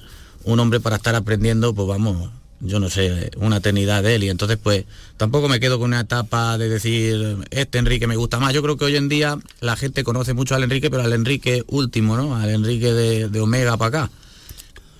un 0.43 0.59
hombre 0.59 0.79
para 0.79 0.95
estar 0.95 1.13
aprendiendo 1.13 1.75
pues 1.75 1.87
vamos 1.87 2.31
yo 2.59 2.79
no 2.79 2.89
sé 2.89 3.29
una 3.37 3.57
eternidad 3.57 4.01
de 4.01 4.15
él. 4.15 4.23
Y 4.23 4.29
entonces 4.29 4.57
pues 4.61 4.85
tampoco 5.17 5.49
me 5.49 5.59
quedo 5.59 5.77
con 5.77 5.89
una 5.89 5.99
etapa 5.99 6.57
de 6.57 6.67
decir 6.67 7.37
este 7.51 7.77
Enrique 7.77 8.07
me 8.07 8.15
gusta 8.15 8.39
más. 8.39 8.55
Yo 8.55 8.63
creo 8.63 8.77
que 8.77 8.85
hoy 8.85 8.95
en 8.95 9.07
día 9.07 9.37
la 9.59 9.75
gente 9.75 10.03
conoce 10.03 10.33
mucho 10.33 10.55
al 10.55 10.63
Enrique 10.63 10.89
pero 10.89 11.03
al 11.03 11.13
Enrique 11.13 11.63
último 11.67 12.17
no 12.17 12.35
al 12.35 12.49
Enrique 12.49 12.91
de, 12.91 13.29
de 13.29 13.39
Omega 13.39 13.77
para 13.77 14.05
acá 14.05 14.11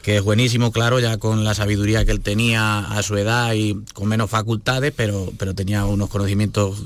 que 0.08 0.16
es 0.16 0.24
buenísimo, 0.24 0.72
claro, 0.72 1.02
ya 1.02 1.18
con 1.18 1.44
la 1.44 1.54
sabiduría 1.54 2.06
que 2.06 2.12
él 2.14 2.22
tenía 2.22 2.80
a 2.80 3.04
su 3.04 3.18
edad 3.18 3.54
y 3.56 3.76
con 3.92 4.08
menos 4.08 4.30
facultades, 4.30 4.94
pero, 4.96 5.34
pero 5.38 5.54
tenía 5.54 5.84
unos 5.84 6.08
conocimientos 6.10 6.82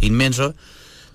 inmensos. 0.00 0.54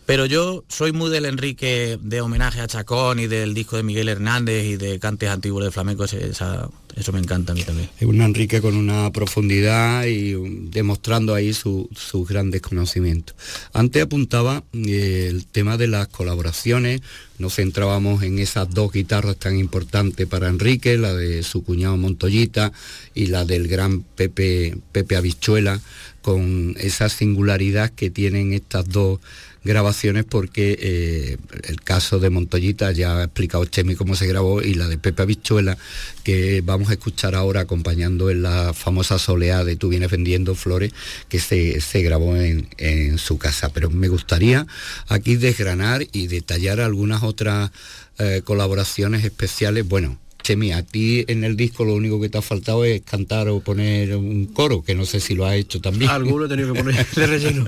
Pero 0.05 0.27
yo 0.27 0.63
soy 0.67 0.91
muy 0.91 1.09
del 1.09 1.25
Enrique 1.25 1.97
de 1.99 2.21
homenaje 2.21 2.61
a 2.61 2.67
Chacón 2.67 3.17
y 3.19 3.25
del 3.25 3.55
disco 3.55 3.77
de 3.77 3.83
Miguel 3.83 4.09
Hernández 4.09 4.63
y 4.65 4.75
de 4.75 4.99
cantes 4.99 5.29
antiguos 5.29 5.63
de 5.63 5.71
flamenco, 5.71 6.03
eso 6.05 7.11
me 7.13 7.19
encanta 7.19 7.53
a 7.53 7.55
mí 7.55 7.63
también. 7.63 7.89
Es 7.99 8.05
un 8.05 8.21
Enrique 8.21 8.61
con 8.61 8.75
una 8.75 9.09
profundidad 9.11 10.05
y 10.05 10.33
demostrando 10.69 11.33
ahí 11.33 11.51
su- 11.53 11.89
sus 11.95 12.27
grandes 12.27 12.61
conocimientos. 12.61 13.35
Antes 13.71 14.03
apuntaba 14.03 14.63
eh, 14.73 15.29
el 15.31 15.47
tema 15.47 15.77
de 15.77 15.87
las 15.87 16.09
colaboraciones, 16.09 17.01
nos 17.39 17.55
centrábamos 17.55 18.23
en 18.23 18.39
esas 18.39 18.69
dos 18.69 18.91
guitarras 18.91 19.37
tan 19.37 19.57
importantes 19.57 20.27
para 20.27 20.49
Enrique, 20.49 20.97
la 20.97 21.13
de 21.13 21.43
su 21.43 21.63
cuñado 21.63 21.97
Montoyita 21.97 22.71
y 23.13 23.27
la 23.27 23.45
del 23.45 23.67
gran 23.67 24.01
Pepe, 24.01 24.77
Pepe 24.91 25.15
Habichuela, 25.15 25.81
con 26.21 26.75
esa 26.79 27.09
singularidad 27.09 27.89
que 27.91 28.09
tienen 28.09 28.53
estas 28.53 28.87
dos 28.87 29.19
grabaciones 29.63 30.25
porque 30.25 30.77
eh, 30.79 31.37
el 31.63 31.81
caso 31.81 32.19
de 32.19 32.29
Montoyita 32.29 32.91
ya 32.91 33.19
ha 33.19 33.23
explicado 33.23 33.65
Chemi 33.65 33.95
cómo 33.95 34.15
se 34.15 34.27
grabó 34.27 34.61
y 34.61 34.73
la 34.73 34.87
de 34.87 34.97
Pepe 34.97 35.21
Habichuela 35.21 35.77
que 36.23 36.61
vamos 36.61 36.89
a 36.89 36.93
escuchar 36.93 37.35
ahora 37.35 37.61
acompañando 37.61 38.29
en 38.29 38.43
la 38.43 38.73
famosa 38.73 39.19
soleá 39.19 39.63
de 39.63 39.75
Tú 39.75 39.89
vienes 39.89 40.11
vendiendo 40.11 40.55
flores 40.55 40.93
que 41.29 41.39
se, 41.39 41.81
se 41.81 42.01
grabó 42.01 42.35
en, 42.35 42.67
en 42.77 43.17
su 43.17 43.37
casa. 43.37 43.69
Pero 43.73 43.89
me 43.89 44.07
gustaría 44.07 44.65
aquí 45.07 45.35
desgranar 45.35 46.07
y 46.11 46.27
detallar 46.27 46.79
algunas 46.79 47.22
otras 47.23 47.71
eh, 48.19 48.41
colaboraciones 48.43 49.23
especiales. 49.23 49.87
Bueno, 49.87 50.19
Chemi, 50.43 50.73
a 50.73 50.83
ti 50.83 51.23
en 51.27 51.43
el 51.43 51.55
disco 51.55 51.85
lo 51.85 51.95
único 51.95 52.19
que 52.19 52.29
te 52.29 52.37
ha 52.37 52.41
faltado 52.41 52.83
es 52.83 53.01
cantar 53.01 53.47
o 53.47 53.61
poner 53.61 54.15
un 54.15 54.45
coro, 54.47 54.83
que 54.83 54.93
no 54.93 55.05
sé 55.05 55.19
si 55.19 55.35
lo 55.35 55.45
has 55.45 55.55
hecho 55.55 55.79
también. 55.79 56.11
Alguno 56.11 56.45
he 56.45 56.49
tenido 56.49 56.73
que 56.73 56.83
poner 56.83 57.07
de 57.09 57.27
relleno. 57.27 57.65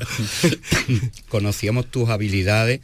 Conocíamos 1.29 1.89
tus 1.89 2.09
habilidades 2.09 2.81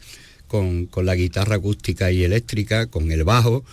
con, 0.48 0.86
con 0.86 1.04
la 1.04 1.14
guitarra 1.14 1.56
acústica 1.56 2.10
y 2.10 2.24
eléctrica, 2.24 2.86
con 2.86 3.12
el 3.12 3.24
bajo, 3.24 3.64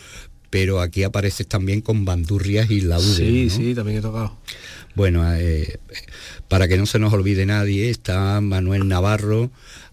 pero 0.50 0.82
aquí 0.82 1.04
apareces 1.04 1.48
también 1.48 1.82
con 1.82 2.06
bandurrias 2.06 2.70
y 2.70 2.82
laudes. 2.82 3.16
Sí, 3.16 3.46
¿no? 3.50 3.56
sí, 3.56 3.76
también 3.76 4.00
he 4.00 4.02
tocado. 4.02 4.38
Bueno, 4.96 5.24
eh, 5.36 5.80
para 6.48 6.68
que 6.68 6.78
no 6.78 6.86
se 6.86 7.00
nos 7.00 7.14
olvide 7.14 7.46
nadie, 7.46 7.90
está 7.90 8.42
Manuel 8.42 8.88
Navarro, 8.88 9.52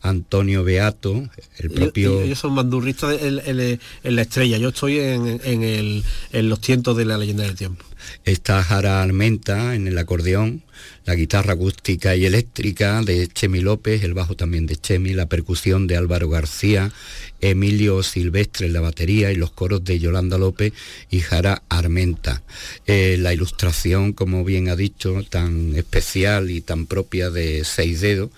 Antonio 0.09 0.65
Beato, 0.65 1.29
el 1.59 1.71
propio... 1.71 2.21
Ellos, 2.23 2.39
son 2.39 2.55
bandurristas 2.55 3.21
en, 3.23 3.41
en- 3.45 3.81
en 4.05 4.17
la 4.17 4.23
estrella. 4.23 4.59
Yo 4.59 4.69
estoy 4.71 4.99
en, 4.99 5.41
en 5.45 5.63
el- 5.63 6.05
en 6.33 6.49
los 6.49 6.61
tientos 6.61 6.97
de 6.97 7.05
la 7.05 7.19
leyenda 7.19 7.45
del 7.45 7.55
tiempo. 7.57 7.85
Está 8.25 8.63
Jara 8.63 9.03
Almenta 9.03 9.75
en 9.75 9.89
el 9.89 9.99
acordeón, 9.99 10.63
la 11.07 11.15
guitarra 11.15 11.55
acústica 11.55 12.15
y 12.15 12.25
eléctrica 12.27 13.03
de 13.03 13.27
Chemi 13.29 13.61
López, 13.61 14.03
el 14.05 14.15
bajo 14.15 14.37
también 14.37 14.67
de 14.67 14.77
Chemi, 14.77 15.13
la 15.15 15.27
percusión 15.27 15.87
de 15.87 15.97
Álvaro 15.97 16.29
García, 16.29 16.93
Emilio 17.41 18.03
Silvestre 18.03 18.67
en 18.67 18.73
la 18.73 18.81
batería 18.81 19.33
y 19.33 19.37
los 19.37 19.51
coros 19.51 19.85
de 19.85 19.99
Yolanda 19.99 20.39
López 20.39 20.73
y 21.11 21.21
Jara 21.21 21.63
Armenta. 21.69 22.43
Eh, 22.87 23.17
la 23.19 23.35
ilustración, 23.35 24.13
como 24.13 24.45
bien 24.45 24.69
ha 24.69 24.77
dicho, 24.77 25.23
tan 25.29 25.75
especial 25.77 26.51
y 26.51 26.61
tan 26.61 26.87
propia 26.87 27.31
de 27.31 27.65
Seis 27.65 28.01
Dedos 28.01 28.31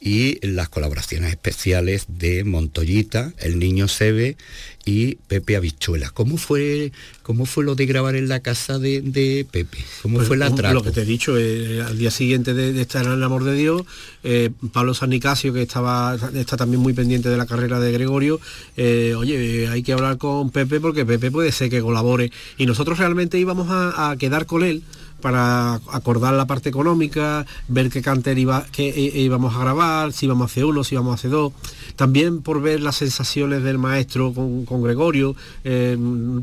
y 0.00 0.44
las 0.46 0.68
colaboraciones 0.68 1.30
especiales 1.30 2.06
de 2.08 2.44
Montoyita, 2.44 3.32
El 3.38 3.58
Niño 3.58 3.86
Sebe 3.86 4.36
y 4.84 5.16
Pepe 5.28 5.56
Habichuela. 5.56 6.10
¿Cómo 6.10 6.38
fue, 6.38 6.92
cómo 7.22 7.44
fue 7.44 7.64
lo 7.64 7.74
de 7.74 7.84
grabar 7.84 8.16
en 8.16 8.28
la 8.28 8.40
casa 8.40 8.78
de, 8.78 9.46
Pepe? 9.50 9.78
¿Cómo 10.02 10.16
pues 10.16 10.28
fue 10.28 10.38
la 10.38 10.54
trama? 10.54 10.74
Lo 10.74 10.82
que 10.82 10.90
te 10.90 11.02
he 11.02 11.04
dicho, 11.04 11.36
eh, 11.36 11.82
al 11.82 11.98
día 11.98 12.10
siguiente 12.10 12.54
de, 12.54 12.80
estar 12.80 13.04
en 13.04 13.12
el 13.12 13.22
amor 13.22 13.44
de 13.44 13.54
Dios, 13.54 13.82
eh, 14.22 14.50
Pablo 14.72 14.94
San 14.94 15.10
Nicasio, 15.10 15.52
que 15.52 15.62
estaba, 15.62 16.16
está 16.34 16.56
también 16.56 16.80
muy 16.80 16.94
pendiente 16.94 17.28
de 17.28 17.36
la 17.36 17.46
carrera 17.46 17.78
de 17.78 17.92
Gregorio, 17.92 18.39
eh, 18.76 19.14
oye, 19.16 19.68
hay 19.68 19.82
que 19.82 19.92
hablar 19.92 20.18
con 20.18 20.50
Pepe 20.50 20.80
porque 20.80 21.04
Pepe 21.04 21.30
puede 21.30 21.52
ser 21.52 21.70
que 21.70 21.80
colabore. 21.80 22.30
Y 22.58 22.66
nosotros 22.66 22.98
realmente 22.98 23.38
íbamos 23.38 23.68
a 23.70 24.14
quedar 24.18 24.46
con 24.46 24.64
él 24.64 24.82
para 25.20 25.74
acordar 25.92 26.34
la 26.34 26.46
parte 26.46 26.68
económica, 26.68 27.46
ver 27.68 27.90
qué 27.90 28.02
canter 28.02 28.38
iba, 28.38 28.66
qué 28.72 28.88
íbamos 29.14 29.54
a 29.54 29.60
grabar, 29.60 30.12
si 30.12 30.26
íbamos 30.26 30.50
a 30.50 30.50
hacer 30.50 30.64
uno, 30.64 30.82
si 30.82 30.94
íbamos 30.94 31.12
a 31.12 31.14
hacer 31.14 31.30
dos. 31.30 31.52
También 31.96 32.42
por 32.42 32.60
ver 32.60 32.80
las 32.80 32.96
sensaciones 32.96 33.62
del 33.62 33.78
maestro 33.78 34.32
con, 34.32 34.82
Gregorio, 34.82 35.36
eh, 35.64 35.96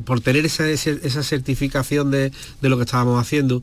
por 0.06 0.22
tener 0.22 0.46
esa, 0.46 0.70
esa 0.70 1.24
certificación 1.24 2.12
de, 2.12 2.32
de, 2.62 2.70
lo 2.70 2.78
que 2.78 2.84
estábamos 2.84 3.20
haciendo. 3.20 3.62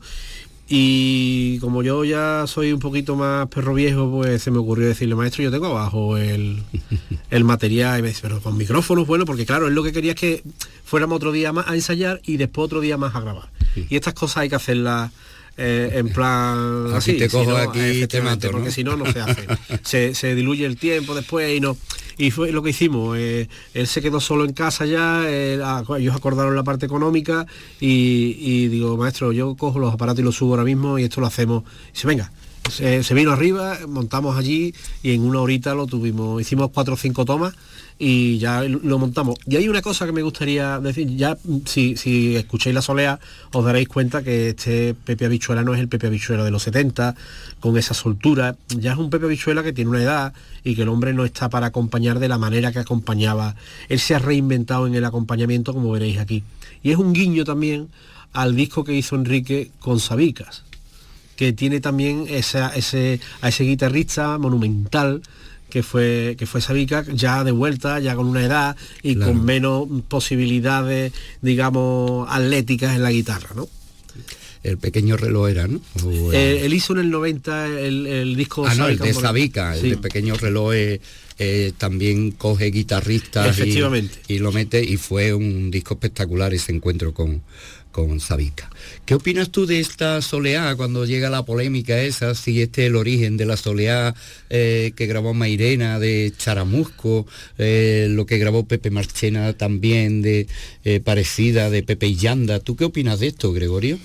Y 0.67 1.59
como 1.59 1.83
yo 1.83 2.03
ya 2.03 2.45
soy 2.47 2.73
un 2.73 2.79
poquito 2.79 3.15
más 3.15 3.47
perro 3.49 3.75
viejo, 3.75 4.09
pues 4.09 4.41
se 4.41 4.49
me 4.49 4.57
ocurrió 4.57 4.87
decirle, 4.87 5.13
maestro, 5.13 5.43
yo 5.43 5.51
tengo 5.51 5.67
abajo 5.67 6.17
el, 6.17 6.63
el 7.29 7.43
material, 7.43 7.99
y 7.99 8.01
me 8.01 8.07
dice, 8.09 8.21
pero 8.23 8.41
con 8.41 8.57
micrófonos, 8.57 9.05
bueno, 9.05 9.25
porque 9.25 9.45
claro, 9.45 9.67
él 9.67 9.75
lo 9.75 9.83
que 9.83 9.91
quería 9.91 10.13
es 10.13 10.19
que 10.19 10.43
fuéramos 10.83 11.17
otro 11.17 11.31
día 11.31 11.53
más 11.53 11.67
a 11.67 11.75
ensayar 11.75 12.19
y 12.25 12.37
después 12.37 12.65
otro 12.65 12.81
día 12.81 12.97
más 12.97 13.13
a 13.15 13.21
grabar. 13.21 13.49
Y 13.75 13.95
estas 13.95 14.13
cosas 14.13 14.37
hay 14.37 14.49
que 14.49 14.55
hacerlas 14.55 15.11
eh, 15.57 15.91
en 15.93 16.09
plan 16.09 16.93
así, 16.93 17.13
te 17.13 17.29
cojo 17.29 17.55
aquí 17.55 18.05
te 18.07 18.21
mato, 18.21 18.51
porque 18.51 18.71
si 18.71 18.83
no 18.83 18.95
no 18.95 19.11
se 19.11 19.21
hace. 19.21 19.47
Se, 19.83 20.15
se, 20.15 20.35
diluye 20.35 20.65
el 20.65 20.77
tiempo 20.77 21.15
después 21.15 21.55
y 21.55 21.59
no 21.59 21.77
y 22.17 22.31
fue 22.31 22.51
lo 22.51 22.63
que 22.63 22.71
hicimos 22.71 23.17
eh, 23.17 23.47
él 23.73 23.87
se 23.87 24.01
quedó 24.01 24.19
solo 24.19 24.45
en 24.45 24.53
casa 24.53 24.85
ya 24.85 25.29
ellos 25.29 26.15
acordaron 26.15 26.55
la 26.55 26.63
parte 26.63 26.85
económica 26.85 27.45
y, 27.79 28.67
digo 28.67 28.97
maestro 28.97 29.31
yo 29.31 29.55
cojo 29.55 29.79
los 29.79 29.93
aparatos 29.93 30.21
y 30.21 30.23
los 30.23 30.35
subo 30.35 30.51
ahora 30.51 30.63
mismo 30.63 30.99
y 30.99 31.03
esto 31.03 31.21
lo 31.21 31.27
hacemos 31.27 31.63
y 31.89 31.93
dice 31.93 32.07
venga 32.07 32.31
se, 32.71 33.03
se, 33.03 33.13
vino 33.13 33.31
arriba, 33.31 33.77
montamos 33.87 34.37
allí 34.37 34.73
y 35.03 35.13
en 35.13 35.21
una 35.21 35.39
horita 35.39 35.75
lo 35.75 35.85
tuvimos, 35.85 36.41
hicimos 36.41 36.71
cuatro 36.73 36.95
o 36.95 36.97
cinco 36.97 37.23
tomas 37.23 37.53
y 37.97 38.37
ya 38.39 38.63
lo 38.63 38.99
montamos. 38.99 39.37
Y 39.45 39.55
hay 39.55 39.69
una 39.69 39.81
cosa 39.81 40.05
que 40.05 40.11
me 40.11 40.21
gustaría 40.21 40.79
decir, 40.79 41.15
ya 41.15 41.37
si, 41.65 41.95
si 41.95 42.35
escucháis 42.35 42.75
la 42.75 42.81
solea 42.81 43.19
os 43.53 43.63
daréis 43.63 43.87
cuenta 43.87 44.21
que 44.21 44.49
este 44.49 44.93
Pepe 44.93 45.25
Habichuela 45.25 45.63
no 45.63 45.73
es 45.73 45.79
el 45.79 45.87
Pepe 45.87 46.07
Habichuela 46.07 46.43
de 46.43 46.51
los 46.51 46.63
70, 46.63 47.15
con 47.59 47.77
esa 47.77 47.93
soltura, 47.93 48.57
ya 48.67 48.91
es 48.91 48.97
un 48.97 49.09
Pepe 49.09 49.25
Habichuela 49.25 49.63
que 49.63 49.71
tiene 49.71 49.91
una 49.91 50.03
edad 50.03 50.33
y 50.63 50.75
que 50.75 50.81
el 50.81 50.89
hombre 50.89 51.13
no 51.13 51.23
está 51.23 51.49
para 51.49 51.67
acompañar 51.67 52.19
de 52.19 52.27
la 52.27 52.37
manera 52.37 52.71
que 52.71 52.79
acompañaba. 52.79 53.55
Él 53.87 53.99
se 53.99 54.13
ha 54.13 54.19
reinventado 54.19 54.87
en 54.87 54.95
el 54.95 55.05
acompañamiento, 55.05 55.73
como 55.73 55.91
veréis 55.91 56.19
aquí. 56.19 56.43
Y 56.83 56.91
es 56.91 56.97
un 56.97 57.13
guiño 57.13 57.45
también 57.45 57.89
al 58.33 58.55
disco 58.55 58.83
que 58.83 58.93
hizo 58.93 59.15
Enrique 59.15 59.71
con 59.79 60.01
Sabicas, 60.01 60.63
que 61.37 61.53
tiene 61.53 61.79
también 61.79 62.25
ese, 62.27 62.59
a 62.59 62.75
ese 62.75 63.63
guitarrista 63.63 64.37
monumental 64.37 65.21
que 65.75 65.83
fue, 65.83 66.37
que 66.39 66.45
fue 66.45 66.61
Sabica, 66.61 67.03
ya 67.13 67.43
de 67.43 67.51
vuelta, 67.51 67.99
ya 67.99 68.15
con 68.15 68.27
una 68.27 68.45
edad 68.45 68.77
y 69.03 69.17
con 69.17 69.43
menos 69.43 69.89
posibilidades, 70.07 71.11
digamos, 71.41 72.29
atléticas 72.31 72.95
en 72.95 73.03
la 73.03 73.11
guitarra, 73.11 73.49
¿no? 73.53 73.67
el 74.63 74.77
pequeño 74.77 75.17
reloj 75.17 75.49
era, 75.49 75.67
¿no? 75.67 75.81
Eh, 76.31 76.61
él 76.63 76.73
hizo 76.73 76.93
en 76.93 76.99
el 76.99 77.11
90 77.11 77.67
el, 77.77 78.35
disco 78.37 78.65
Ah, 78.65 78.73
no, 78.73 78.87
el 78.87 78.97
de 78.97 79.13
Sabica, 79.13 79.75
el 79.75 79.89
de 79.89 79.97
pequeño 79.97 80.35
reloj 80.35 80.73
eh, 81.37 81.73
también 81.77 82.31
coge 82.31 82.71
guitarristas. 82.71 83.59
Y, 83.59 84.39
lo 84.39 84.51
mete 84.51 84.83
y 84.83 84.97
fue 84.97 85.33
un 85.33 85.69
disco 85.71 85.95
espectacular 85.95 86.53
ese 86.53 86.71
encuentro 86.71 87.13
con, 87.13 87.41
con 87.91 88.19
Sabica. 88.19 88.69
¿Qué 89.05 89.15
opinas 89.15 89.49
tú 89.49 89.65
de 89.65 89.79
esta 89.79 90.21
soleá 90.21 90.75
cuando 90.75 91.05
llega 91.05 91.29
la 91.29 91.43
polémica 91.43 92.01
esa, 92.01 92.35
si 92.35 92.61
este 92.61 92.83
es 92.83 92.87
el 92.87 92.95
origen 92.95 93.37
de 93.37 93.45
la 93.45 93.57
soleá 93.57 94.15
eh, 94.49 94.93
que 94.95 95.07
grabó 95.07 95.33
Mairena 95.33 95.99
de 95.99 96.31
Charamusco, 96.37 97.27
eh, 97.57 98.07
lo 98.09 98.25
que 98.25 98.37
grabó 98.37 98.65
Pepe 98.65 98.89
Marchena 98.89 99.53
también 99.53 100.21
de 100.21 100.47
parecida 101.03 101.69
de 101.69 101.83
Pepe 101.83 102.15
Yanda? 102.15 102.59
¿Tú 102.59 102.75
qué 102.75 102.85
opinas 102.85 103.19
de 103.19 103.27
esto, 103.27 103.51
Gregorio? 103.51 103.99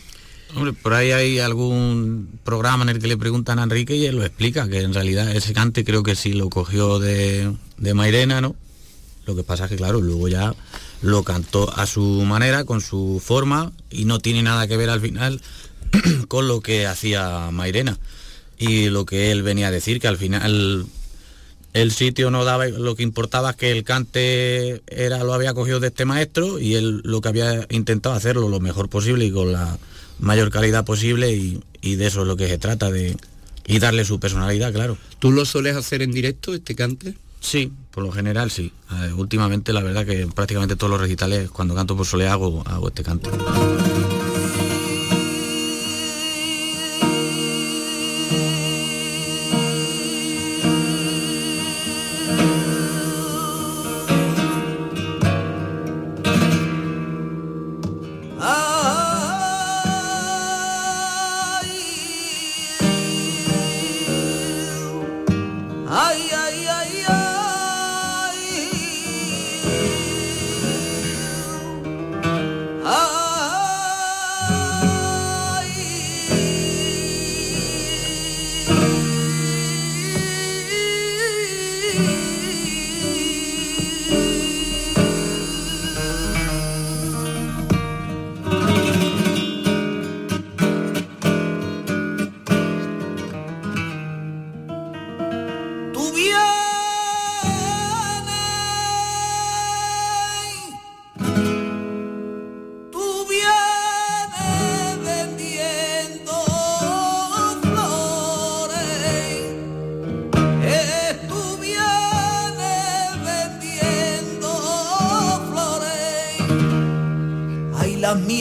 Hombre, 0.55 0.73
por 0.73 0.95
ahí 0.95 1.13
hay 1.13 1.39
algún 1.39 2.29
programa 2.45 2.83
en 2.83 2.91
el 2.91 2.99
que 2.99 3.07
le 3.07 3.17
preguntan 3.17 3.59
a 3.59 3.63
Enrique 3.63 3.95
y 3.95 4.07
él 4.07 4.17
lo 4.17 4.25
explica, 4.25 4.69
que 4.69 4.81
en 4.81 4.93
realidad 4.93 5.35
ese 5.35 5.53
cante 5.53 5.85
creo 5.85 6.03
que 6.03 6.17
sí 6.17 6.33
lo 6.33 6.51
cogió 6.51 6.99
de, 6.99 7.55
de 7.77 7.95
Mairena, 7.95 8.41
¿no? 8.41 8.57
Lo 9.27 9.37
que 9.37 9.45
pasa 9.45 9.65
es 9.65 9.71
que 9.71 9.77
claro, 9.77 10.01
luego 10.01 10.27
ya 10.29 10.55
lo 11.03 11.23
cantó 11.23 11.73
a 11.77 11.87
su 11.87 12.03
manera, 12.27 12.65
con 12.65 12.81
su 12.81 13.23
forma, 13.25 13.73
y 13.91 14.07
no 14.07 14.19
tiene 14.19 14.43
nada 14.43 14.67
que 14.67 14.77
ver 14.77 14.91
al 14.91 15.01
final 15.01 15.41
con 16.29 16.49
lo 16.49 16.61
que 16.61 16.87
hacía 16.87 17.51
Mairena. 17.53 17.99
Y 18.59 18.91
lo 18.91 19.07
que 19.07 19.31
él 19.31 19.43
venía 19.43 19.69
a 19.69 19.71
decir, 19.71 20.01
que 20.01 20.09
al 20.09 20.19
final 20.19 20.87
el 21.73 21.93
sitio 21.93 22.31
no 22.31 22.45
daba, 22.45 22.67
lo 22.67 22.97
que 22.97 23.05
importaba 23.05 23.51
es 23.51 23.57
que 23.57 23.71
el 23.71 23.85
cante 23.85 24.83
era, 24.89 25.23
lo 25.23 25.33
había 25.33 25.55
cogido 25.55 25.79
de 25.79 25.89
este 25.89 26.05
maestro 26.05 26.59
y 26.59 26.75
él 26.75 27.01
lo 27.05 27.21
que 27.21 27.29
había 27.29 27.67
intentado 27.71 28.15
hacerlo 28.15 28.49
lo 28.49 28.61
mejor 28.61 28.89
posible 28.89 29.25
y 29.25 29.31
con 29.31 29.53
la 29.53 29.79
mayor 30.21 30.51
calidad 30.51 30.85
posible 30.85 31.33
y, 31.33 31.63
y 31.81 31.97
de 31.97 32.07
eso 32.07 32.23
es 32.23 32.27
lo 32.27 32.37
que 32.37 32.49
se 32.49 32.59
trata 32.59 32.91
de 32.91 33.17
y 33.67 33.79
darle 33.79 34.05
su 34.05 34.19
personalidad, 34.19 34.73
claro. 34.73 34.99
¿Tú 35.19 35.31
lo 35.31 35.45
sueles 35.45 35.77
hacer 35.77 36.03
en 36.03 36.13
directo, 36.13 36.55
este 36.55 36.75
cante? 36.75 37.15
Sí, 37.41 37.73
por 37.91 38.05
lo 38.05 38.13
general 38.13 38.51
sí. 38.51 38.73
últimamente 39.17 39.73
la 39.73 39.83
verdad 39.83 40.05
que 40.05 40.27
prácticamente 40.27 40.77
todos 40.77 40.91
los 40.91 41.01
recitales 41.01 41.51
cuando 41.51 41.75
canto 41.75 41.97
por 41.97 42.07
sole 42.07 42.29
hago, 42.29 42.63
hago 42.67 42.89
este 42.89 43.03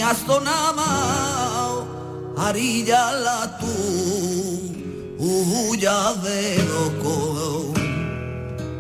bastonaba 0.10 0.92
arilla 2.48 3.04
la 3.26 3.42
tu 3.60 3.74
huya 5.20 6.00
de 6.24 6.42
loco 6.72 7.16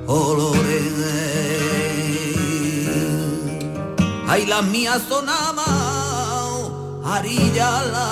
olores 0.08 0.96
ay 4.28 4.42
la 4.52 4.62
mía 4.74 4.96
sonaba 5.10 5.70
arilla 7.16 7.70
la 7.96 8.10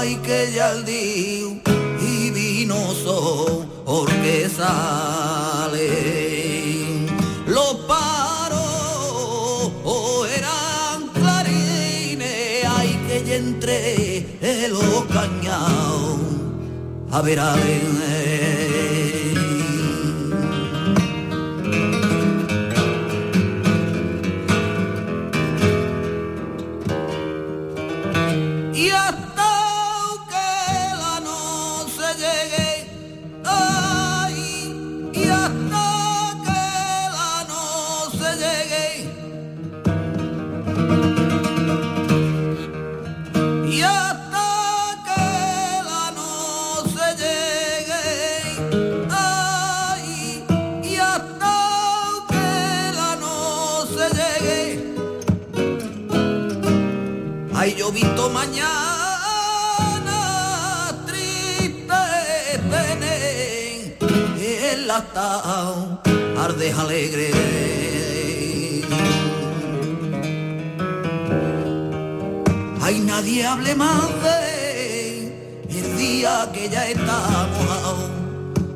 ay, 0.00 0.16
que 0.24 0.52
ya 0.54 0.72
el 0.72 0.84
día 0.84 1.60
y 2.00 2.30
vino 2.30 2.76
son 3.04 3.68
porque 3.84 4.48
sale. 4.48 5.88
Los 7.46 7.74
paros 7.86 9.72
oh, 9.84 10.26
eran 10.38 11.08
clarines, 11.08 12.64
ay, 12.78 12.90
que 13.06 13.24
ya 13.24 13.34
entré 13.36 14.38
en 14.40 14.72
los 14.72 15.04
cañados 15.16 16.18
a 17.12 17.20
ver 17.20 17.38
a 17.40 17.54
ver. 17.56 18.59
Ardes 65.44 66.78
alegre. 66.78 67.30
Ay, 72.82 73.00
nadie 73.00 73.46
hable 73.46 73.74
más 73.74 74.08
de 74.22 75.68
el 75.68 75.98
día 75.98 76.48
que 76.52 76.68
ya 76.68 76.88
estamos. 76.88 78.10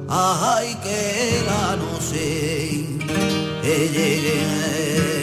Ay, 0.09 0.77
que 0.83 1.43
la 1.47 1.77
no 1.77 2.01
sé 2.01 2.87
que 3.63 3.89
llegue. 3.89 5.14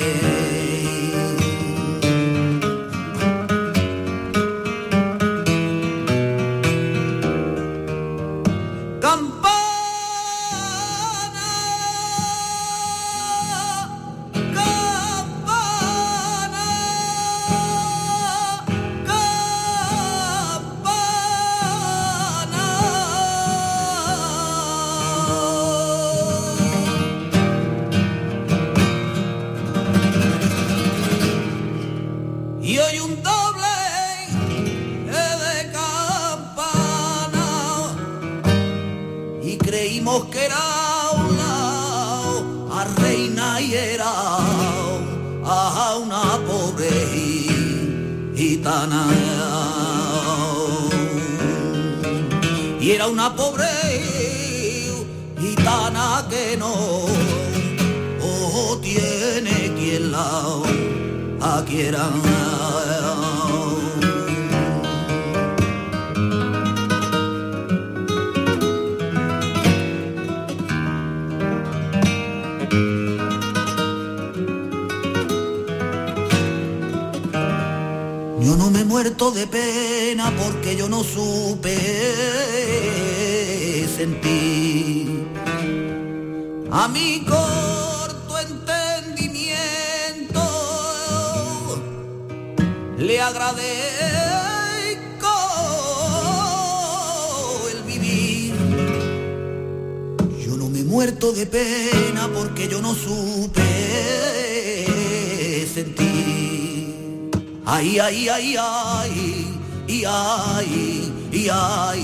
Ay, 108.33 108.55
ay, 108.57 109.59
y 109.87 110.03
ay, 110.07 111.11
y 111.33 111.49
ay. 111.51 112.03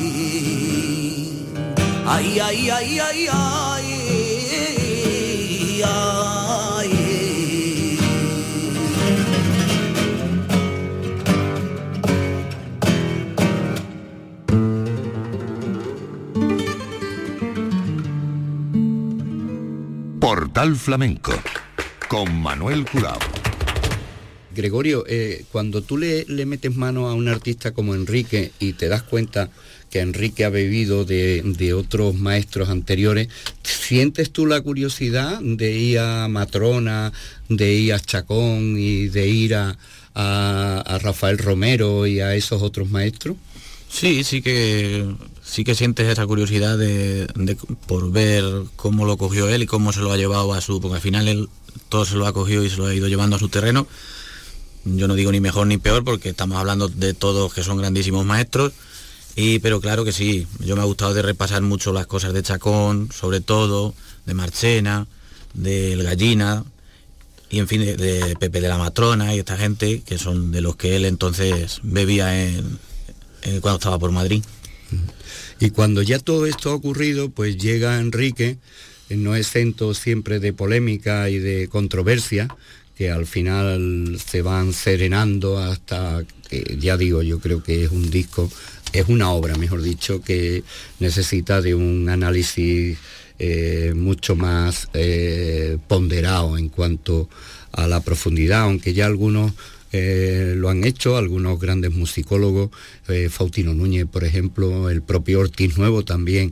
Ay, 2.06 2.40
ay, 2.40 2.70
ay, 2.70 3.00
ay, 3.00 3.28
ay, 3.32 3.88
ay. 5.86 6.90
Portal 20.20 20.76
Flamenco 20.76 21.32
con 22.10 22.42
Manuel 22.42 22.86
Curao. 22.86 23.37
Gregorio, 24.58 25.06
eh, 25.08 25.46
cuando 25.52 25.82
tú 25.82 25.98
le, 25.98 26.26
metes 26.46 26.76
mano 26.76 27.08
a 27.08 27.14
un 27.14 27.30
artista 27.30 27.72
como 27.72 27.96
Enrique 27.96 28.52
y 28.60 28.74
te 28.74 28.90
das 28.90 29.04
cuenta 29.04 29.50
que 29.90 30.02
Enrique 30.02 30.44
ha 30.44 30.50
bebido 30.50 31.06
de, 31.06 31.74
otros 31.74 32.16
maestros 32.16 32.68
anteriores, 32.68 33.30
¿sientes 33.64 34.32
tú 34.32 34.46
la 34.46 34.60
curiosidad 34.60 35.40
de 35.40 35.72
ir 35.72 36.00
a 36.00 36.28
Matrona, 36.28 37.14
de 37.48 37.74
ir 37.74 37.94
a 37.94 38.00
Chacón 38.00 38.76
y 38.78 39.08
de 39.08 39.28
ir 39.28 39.56
a 39.56 41.00
Rafael 41.02 41.38
Romero 41.38 42.06
y 42.06 42.20
a 42.20 42.36
esos 42.36 42.62
otros 42.62 42.90
maestros? 42.90 43.38
Sí, 43.90 44.24
sí 44.24 44.42
que 44.42 45.06
sí 45.44 45.64
que 45.64 45.76
sientes 45.76 46.08
esa 46.08 46.28
curiosidad 46.28 46.78
de, 46.78 47.28
por 47.88 48.12
ver 48.12 48.44
cómo 48.76 49.06
lo 49.06 49.18
cogió 49.18 49.48
él 49.50 49.64
y 49.64 49.66
cómo 49.66 49.94
se 49.94 50.02
lo 50.02 50.12
ha 50.12 50.18
llevado 50.18 50.54
a 50.54 50.62
su, 50.62 50.82
porque 50.82 50.96
al 50.96 51.02
final 51.02 51.28
él 51.28 51.50
todo 51.90 52.06
se 52.06 52.16
lo 52.16 52.28
ha 52.28 52.34
cogido 52.34 52.66
y 52.66 52.70
se 52.70 52.78
lo 52.78 52.88
ha 52.88 52.94
ido 52.94 53.08
llevando 53.08 53.38
a 53.38 53.40
su 53.40 53.50
terreno. 53.50 53.88
Yo 54.96 55.08
no 55.08 55.16
digo 55.16 55.32
ni 55.32 55.40
mejor 55.40 55.68
ni 55.68 55.78
peor 55.78 56.04
porque 56.04 56.30
estamos 56.30 56.58
hablando 56.58 56.88
de 56.88 57.14
todos 57.14 57.54
que 57.54 57.64
son 57.64 57.78
grandísimos 57.78 58.26
maestros. 58.26 58.74
Y, 59.36 59.60
pero 59.60 59.82
claro 59.82 60.04
que 60.04 60.12
sí, 60.12 60.48
yo 60.60 60.76
me 60.76 60.82
ha 60.82 60.86
gustado 60.86 61.14
de 61.14 61.22
repasar 61.22 61.62
mucho 61.62 61.94
las 61.94 62.08
cosas 62.08 62.34
de 62.34 62.42
Chacón, 62.42 63.10
sobre 63.12 63.40
todo, 63.40 63.94
de 64.26 64.34
Marchena, 64.34 65.06
del 65.54 66.02
Gallina, 66.02 66.64
y 67.50 67.60
en 67.60 67.68
fin, 67.68 67.82
de, 67.82 68.36
Pepe 68.40 68.62
de 68.62 68.68
la 68.68 68.78
Matrona 68.78 69.36
y 69.36 69.40
esta 69.40 69.58
gente, 69.58 70.02
que 70.02 70.18
son 70.18 70.52
de 70.52 70.62
los 70.62 70.76
que 70.76 70.96
él 70.96 71.06
entonces 71.06 71.80
bebía 71.84 72.46
en, 72.46 72.80
cuando 73.62 73.76
estaba 73.76 74.00
por 74.00 74.12
Madrid. 74.12 74.44
Y 75.60 75.70
cuando 75.70 76.02
ya 76.02 76.20
todo 76.20 76.46
esto 76.46 76.72
ha 76.72 76.76
ocurrido, 76.76 77.30
pues 77.30 77.58
llega 77.58 78.00
Enrique, 78.00 78.58
no 79.10 79.36
exento 79.36 79.94
siempre 79.94 80.40
de 80.40 80.54
polémica 80.54 81.30
y 81.30 81.40
de 81.40 81.68
controversia, 81.68 82.48
que 82.98 83.12
al 83.12 83.26
final 83.28 84.18
se 84.26 84.42
van 84.42 84.74
serenando 84.74 85.60
hasta 85.60 86.24
que, 86.50 86.78
ya 86.80 86.98
digo, 86.98 87.22
yo 87.22 87.40
creo 87.40 87.62
que 87.62 87.84
es 87.84 87.92
un 87.92 88.10
disco, 88.10 88.50
es 88.92 89.08
una 89.08 89.32
obra, 89.32 89.56
mejor 89.56 89.82
dicho, 89.82 90.22
que 90.22 90.64
necesita 91.00 91.62
de 91.62 91.76
un 91.76 92.10
análisis 92.10 92.98
eh, 93.40 93.94
mucho 93.96 94.36
más 94.36 94.90
eh, 94.94 95.78
ponderado 95.88 96.58
en 96.58 96.70
cuanto 96.70 97.30
a 97.72 97.88
la 97.88 98.02
profundidad, 98.02 98.62
aunque 98.62 98.94
ya 98.94 99.06
algunos 99.06 99.54
eh, 99.92 100.54
lo 100.56 100.70
han 100.70 100.84
hecho 100.84 101.18
algunos 101.18 101.60
grandes 101.60 101.92
musicólogos, 101.92 102.72
eh, 103.08 103.30
Faustino 103.30 103.74
Núñez, 103.74 104.06
por 104.06 104.24
ejemplo, 104.24 104.90
el 104.90 105.02
propio 105.02 105.40
Ortiz 105.40 105.78
Nuevo 105.78 106.04
también, 106.04 106.52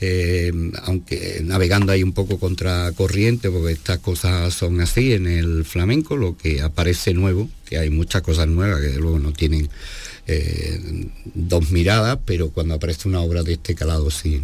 eh, 0.00 0.52
aunque 0.82 1.40
navegando 1.42 1.92
ahí 1.92 2.02
un 2.02 2.12
poco 2.12 2.38
contra 2.38 2.92
corriente, 2.92 3.50
porque 3.50 3.72
estas 3.72 3.98
cosas 3.98 4.54
son 4.54 4.80
así 4.80 5.12
en 5.12 5.26
el 5.26 5.64
flamenco, 5.64 6.16
lo 6.16 6.36
que 6.36 6.62
aparece 6.62 7.12
nuevo, 7.12 7.48
que 7.64 7.78
hay 7.78 7.90
muchas 7.90 8.22
cosas 8.22 8.46
nuevas 8.46 8.80
que 8.80 8.98
luego 8.98 9.18
no 9.18 9.32
tienen 9.32 9.68
dos 11.34 11.70
miradas, 11.70 12.18
pero 12.24 12.50
cuando 12.50 12.74
aparece 12.74 13.08
una 13.08 13.20
obra 13.20 13.44
de 13.44 13.52
este 13.52 13.76
calado 13.76 14.10
sí. 14.10 14.42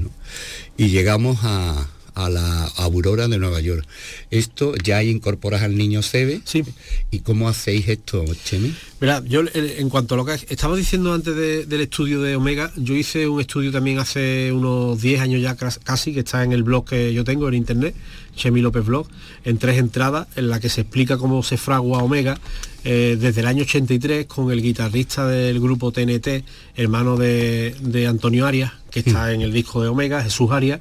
Y 0.76 0.90
llegamos 0.90 1.38
a, 1.42 1.88
a 2.14 2.28
la 2.28 2.64
Aurora 2.76 3.28
de 3.28 3.38
Nueva 3.38 3.60
York. 3.60 3.86
Esto 4.30 4.74
ya 4.76 5.02
incorporas 5.02 5.62
al 5.62 5.76
niño 5.76 6.02
Sebe. 6.02 6.40
Sí. 6.44 6.64
¿Y 7.10 7.20
cómo 7.20 7.48
hacéis 7.48 7.88
esto, 7.88 8.24
Chemi? 8.44 8.74
Mira, 9.00 9.22
yo 9.26 9.42
en 9.52 9.88
cuanto 9.88 10.14
a 10.14 10.18
lo 10.18 10.24
que 10.24 10.34
estaba 10.48 10.76
diciendo 10.76 11.12
antes 11.12 11.34
del 11.34 11.80
estudio 11.80 12.22
de 12.22 12.36
Omega, 12.36 12.72
yo 12.76 12.94
hice 12.94 13.26
un 13.26 13.40
estudio 13.40 13.72
también 13.72 13.98
hace 13.98 14.52
unos 14.52 15.00
10 15.00 15.20
años 15.20 15.42
ya 15.42 15.56
casi, 15.56 16.12
que 16.12 16.20
está 16.20 16.44
en 16.44 16.52
el 16.52 16.62
blog 16.62 16.84
que 16.84 17.12
yo 17.12 17.24
tengo 17.24 17.48
en 17.48 17.54
internet, 17.54 17.94
Chemi 18.36 18.60
López 18.60 18.84
Blog, 18.84 19.08
en 19.44 19.58
tres 19.58 19.78
entradas, 19.78 20.28
en 20.36 20.48
la 20.48 20.60
que 20.60 20.68
se 20.68 20.82
explica 20.82 21.18
cómo 21.18 21.42
se 21.42 21.56
fragua 21.56 22.02
Omega 22.02 22.38
eh, 22.84 23.16
desde 23.18 23.42
el 23.42 23.46
año 23.46 23.62
83 23.62 24.26
con 24.26 24.50
el 24.50 24.62
guitarrista 24.62 25.26
del 25.26 25.60
grupo 25.60 25.92
TNT, 25.92 26.44
hermano 26.76 27.16
de, 27.16 27.74
de 27.80 28.06
Antonio 28.06 28.46
Arias, 28.46 28.72
que 28.90 29.00
está 29.00 29.26
mm. 29.26 29.30
en 29.30 29.40
el 29.42 29.52
disco 29.52 29.82
de 29.82 29.88
Omega, 29.88 30.22
Jesús 30.22 30.50
Arias, 30.50 30.80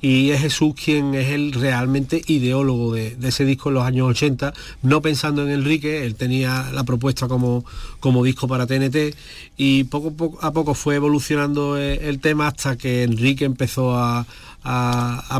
y 0.00 0.30
es 0.30 0.40
Jesús 0.40 0.74
quien 0.74 1.14
es 1.14 1.30
el 1.30 1.52
realmente 1.52 2.22
ideólogo 2.26 2.94
de, 2.94 3.16
ese 3.22 3.44
disco 3.44 3.68
en 3.68 3.74
los 3.74 3.84
años 3.84 4.08
80, 4.08 4.52
no 4.82 5.02
pensando 5.02 5.42
en 5.42 5.50
Enrique, 5.50 6.04
él 6.04 6.14
tenía 6.14 6.70
la 6.72 6.84
propuesta 6.84 7.28
como, 7.28 7.64
como 8.00 8.24
disco 8.24 8.48
para 8.48 8.66
TNT 8.66 9.14
y 9.56 9.84
poco, 9.84 10.38
a 10.40 10.52
poco 10.52 10.74
fue 10.74 10.96
evolucionando 10.96 11.78
eh, 11.78 12.08
el, 12.08 12.20
tema 12.20 12.48
hasta 12.48 12.76
que 12.76 13.02
Enrique 13.02 13.44
empezó 13.44 13.94
a, 13.96 14.26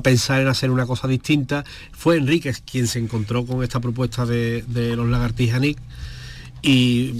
pensar 0.02 0.40
en 0.40 0.48
hacer 0.48 0.70
una 0.70 0.86
cosa 0.86 1.06
distinta. 1.06 1.64
Fue 1.92 2.16
Enrique 2.16 2.54
quien 2.70 2.86
se 2.86 2.98
encontró 2.98 3.44
con 3.44 3.62
esta 3.62 3.78
propuesta 3.78 4.24
de, 4.24 4.62
de 4.66 4.96
los 4.96 5.08
lagartijas 5.08 5.60
y 6.62 7.12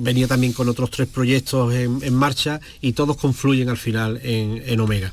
venía 0.00 0.26
también 0.26 0.52
con 0.52 0.68
otros 0.68 0.90
tres 0.90 1.08
proyectos 1.08 1.74
en, 1.74 2.14
marcha 2.14 2.60
y 2.80 2.92
todos 2.92 3.16
confluyen 3.16 3.68
al 3.68 3.76
final 3.76 4.20
en, 4.22 4.80
Omega. 4.80 5.12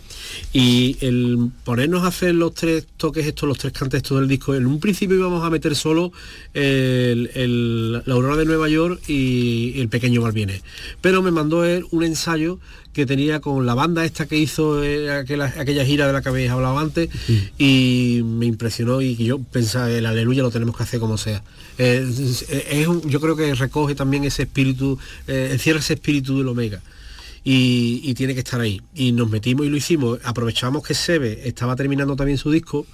Y 0.52 0.98
el 1.02 1.52
ponernos 1.64 2.04
a 2.04 2.08
hacer 2.08 2.36
los 2.36 2.54
tres 2.54 2.88
toques 2.98 3.26
estos, 3.26 3.48
los 3.48 3.58
tres 3.58 3.74
cantes 3.74 4.04
del 4.04 4.28
disco, 4.28 4.56
en 4.56 4.66
un 4.66 4.80
principio 4.80 5.18
íbamos 5.18 5.44
a 5.44 5.50
meter 5.50 5.76
solo 5.76 6.12
el, 6.54 7.94
la 7.94 8.14
Aurora 8.14 8.36
de 8.36 8.46
Nueva 8.46 8.70
York 8.70 9.02
y 9.08 9.80
el 9.80 9.90
Pequeño 9.90 10.22
Malviene. 10.22 10.62
Pero 11.02 11.22
me 11.22 11.32
mandó 11.32 11.66
él 11.66 11.86
un 11.92 12.04
ensayo 12.04 12.60
que 12.94 13.06
tenía 13.06 13.40
con 13.40 13.66
la 13.66 13.74
banda 13.74 14.06
esta 14.06 14.28
que 14.28 14.38
hizo 14.38 14.84
eh, 14.84 15.12
aquella, 15.12 15.50
gira 15.86 16.08
de 16.08 16.14
la 16.14 16.22
que 16.22 16.30
habéis 16.30 16.52
hablado 16.52 16.78
antes 16.78 17.10
y 17.58 18.22
me 18.24 18.46
impresionó 18.46 19.02
y 19.02 19.16
yo 19.16 19.40
pensaba 19.40 19.90
el 19.90 20.06
aleluya 20.06 20.44
lo 20.44 20.52
tenemos 20.52 20.78
que 20.78 20.84
hacer 20.84 21.00
como 21.00 21.18
sea. 21.18 21.44
Eh, 21.78 22.08
es, 22.70 22.88
yo 23.06 23.20
creo 23.20 23.36
que 23.36 23.56
recoge 23.56 23.96
también 23.96 24.24
ese 24.24 24.44
espíritu, 24.44 25.00
eh, 25.28 25.50
encierra 25.52 25.80
ese 25.80 25.94
espíritu 25.94 26.38
del 26.38 26.48
Omega. 26.48 26.82
Y, 27.46 28.14
tiene 28.14 28.34
que 28.34 28.40
estar 28.40 28.62
ahí. 28.62 28.82
Y 28.96 29.12
nos 29.12 29.30
metimos 29.30 29.66
y 29.66 29.70
lo 29.70 29.76
hicimos. 29.76 30.20
Aprovechamos 30.24 30.82
que 30.82 30.94
Sebe 30.94 31.46
estaba 31.46 31.76
terminando 31.76 32.16
también 32.16 32.38
su 32.38 32.50
disco 32.50 32.86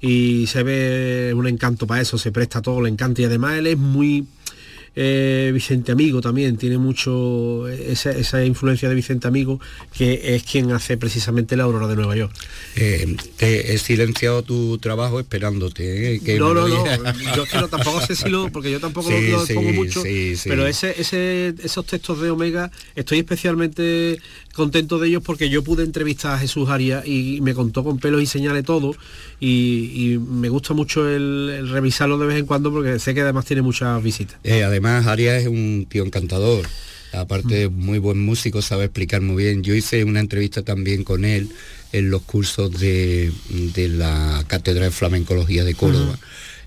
y 0.00 0.46
Sebe 0.46 1.30
es 1.30 1.34
un 1.34 1.48
encanto 1.48 1.88
para 1.88 2.00
eso, 2.00 2.16
se 2.16 2.30
presta 2.30 2.62
todo, 2.62 2.80
le 2.82 2.88
encanta 2.88 3.20
y 3.22 3.24
además 3.24 3.58
él 3.58 3.66
es 3.66 3.78
muy 3.78 4.26
eh, 4.96 5.50
Vicente 5.52 5.92
Amigo 5.92 6.20
también 6.20 6.56
tiene 6.56 6.78
mucho 6.78 7.68
esa, 7.68 8.44
influencia 8.44 8.88
de 8.88 8.94
Vicente 8.94 9.28
Amigo, 9.28 9.60
que 9.96 10.34
es 10.34 10.42
quien 10.42 10.72
hace 10.72 10.96
precisamente 10.96 11.56
la 11.56 11.64
Aurora 11.64 11.86
de 11.86 11.96
Nueva 11.96 12.16
York. 12.16 12.34
Eh, 12.76 13.16
he 13.38 13.78
silenciado 13.78 14.42
tu 14.42 14.78
trabajo 14.78 15.20
esperándote. 15.20 16.16
Eh, 16.16 16.38
no, 16.38 16.54
no, 16.54 16.66
no, 16.66 16.84
yo 17.34 17.68
tampoco 17.68 18.00
sé 18.00 18.16
si 18.16 18.28
lo, 18.28 18.50
porque 18.50 18.70
yo 18.70 18.80
tampoco 18.80 19.10
lo, 19.10 19.46
pongo 19.46 19.72
mucho, 19.72 20.02
pero 20.44 20.66
ese, 20.66 21.00
ese, 21.00 21.54
esos 21.62 21.86
textos 21.86 22.20
de 22.20 22.30
Omega 22.30 22.70
estoy 22.94 23.18
especialmente 23.18 24.20
contento 24.60 24.98
de 24.98 25.08
ellos 25.08 25.22
porque 25.24 25.48
yo 25.48 25.64
pude 25.64 25.84
entrevistar 25.84 26.34
a 26.34 26.38
Jesús 26.38 26.68
Arias 26.68 27.06
y 27.06 27.40
me 27.40 27.54
contó 27.54 27.82
con 27.82 27.98
pelos 27.98 28.20
y 28.20 28.26
señales 28.26 28.62
todo 28.62 28.94
y, 29.40 30.18
me 30.20 30.50
gusta 30.50 30.74
mucho 30.74 31.08
el, 31.08 31.66
revisarlo 31.70 32.18
de 32.18 32.26
vez 32.26 32.38
en 32.38 32.44
cuando 32.44 32.70
porque 32.70 32.98
sé 32.98 33.14
que 33.14 33.22
además 33.22 33.46
tiene 33.46 33.62
muchas 33.62 34.02
visitas. 34.02 34.36
Eh, 34.44 34.62
además 34.62 35.06
Arias 35.06 35.40
es 35.40 35.48
un 35.48 35.86
tío 35.88 36.04
encantador, 36.04 36.66
aparte 37.14 37.54
de 37.54 37.68
muy 37.70 37.98
buen 37.98 38.20
músico, 38.20 38.60
sabe 38.60 38.84
explicar 38.84 39.22
muy 39.22 39.44
bien. 39.44 39.62
Yo 39.62 39.74
hice 39.74 40.04
una 40.04 40.20
entrevista 40.20 40.62
también 40.62 41.04
con 41.04 41.24
él 41.24 41.48
en 41.92 42.10
los 42.10 42.20
cursos 42.20 42.70
de, 42.78 43.32
la 43.74 44.44
Cátedra 44.46 44.84
de 44.84 44.90
Flamencología 44.90 45.64
de 45.64 45.74
Córdoba 45.74 46.18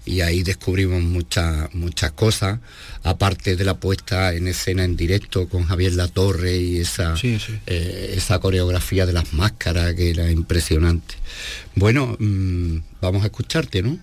y 0.05 0.21
ahí 0.21 0.43
descubrimos 0.43 1.01
muchas 1.01 1.73
muchas 1.73 2.11
cosas, 2.11 2.59
aparte 3.03 3.55
de 3.55 3.63
la 3.63 3.75
puesta 3.75 4.33
en 4.33 4.47
escena 4.47 4.83
en 4.83 4.95
directo 4.97 5.47
con 5.47 5.65
Javier 5.65 5.93
Latorre 5.93 6.57
y 6.57 6.77
esa, 6.79 7.15
eh, 7.23 8.13
esa 8.15 8.39
coreografía 8.39 9.05
de 9.05 9.13
las 9.13 9.33
máscaras 9.33 9.93
que 9.93 10.09
era 10.09 10.29
impresionante. 10.31 11.15
Bueno, 11.75 12.15
mm, 12.19 12.77
vamos 13.01 13.23
a 13.23 13.27
escucharte, 13.27 13.81
¿no? 13.81 13.99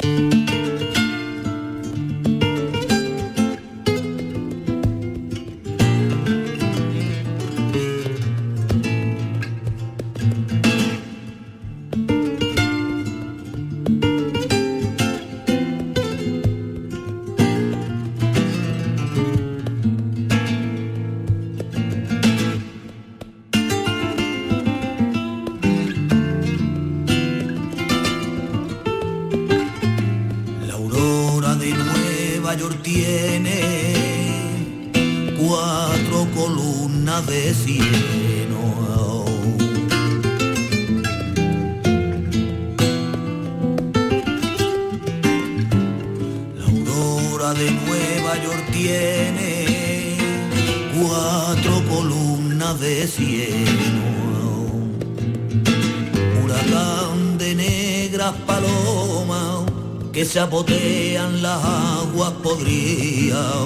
Se 60.30 60.38
apotean 60.38 61.42
las 61.42 61.60
aguas 61.64 62.30
podridas. 62.40 63.64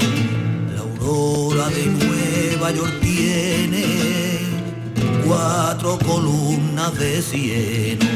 La 0.75 0.81
aurora 0.81 1.69
de 1.69 1.85
Nueva 1.85 2.71
York 2.71 3.01
tiene 3.03 3.85
cuatro 5.27 5.99
columnas 5.99 6.99
de 6.99 7.21
cieno. 7.21 8.07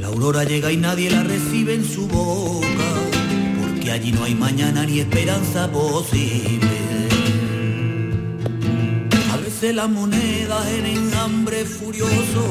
La 0.00 0.06
aurora 0.06 0.44
llega 0.44 0.72
y 0.72 0.78
nadie 0.78 1.10
la 1.10 1.24
recibe 1.24 1.74
en 1.74 1.84
su 1.84 2.08
boca, 2.08 2.88
porque 3.60 3.90
allí 3.90 4.12
no 4.12 4.24
hay 4.24 4.34
mañana 4.34 4.86
ni 4.86 5.00
esperanza 5.00 5.70
posible. 5.70 6.75
A 9.56 9.58
veces 9.58 9.74
las 9.74 9.88
monedas 9.88 10.66
en 10.68 11.14
hambre 11.14 11.64
furioso 11.64 12.44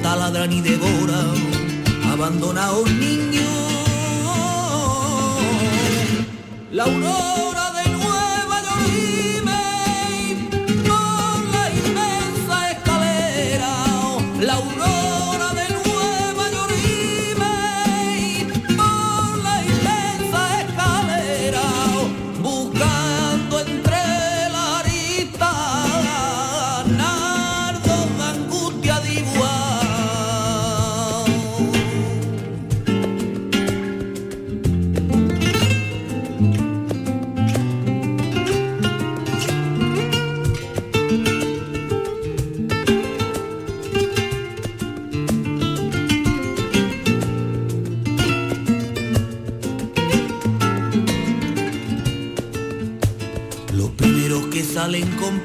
taladran 0.00 0.52
y 0.52 0.60
devoran 0.60 1.34
abandonados 2.12 2.88
niños. 2.88 3.44
La 6.70 6.84
aurora 6.84 7.49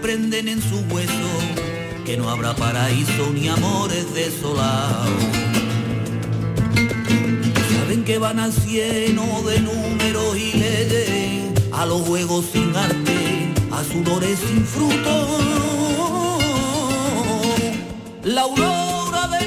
comprenden 0.05 0.47
en 0.49 0.61
su 0.61 0.81
hueso 0.93 1.29
que 2.05 2.15
no 2.15 2.29
habrá 2.29 2.55
paraíso 2.55 3.31
ni 3.33 3.47
amores 3.47 4.13
desolados. 4.13 5.09
Saben 7.75 8.03
que 8.03 8.19
van 8.19 8.39
al 8.39 8.53
cielo 8.53 9.23
de 9.47 9.61
números 9.61 10.37
y 10.37 10.59
leyes, 10.59 11.53
a 11.71 11.87
los 11.87 12.03
juegos 12.03 12.45
sin 12.53 12.75
arte, 12.75 13.51
a 13.71 13.83
sudores 13.83 14.37
sin 14.47 14.63
fruto. 14.63 15.39
La 18.25 18.41
aurora 18.41 19.27
de 19.27 19.45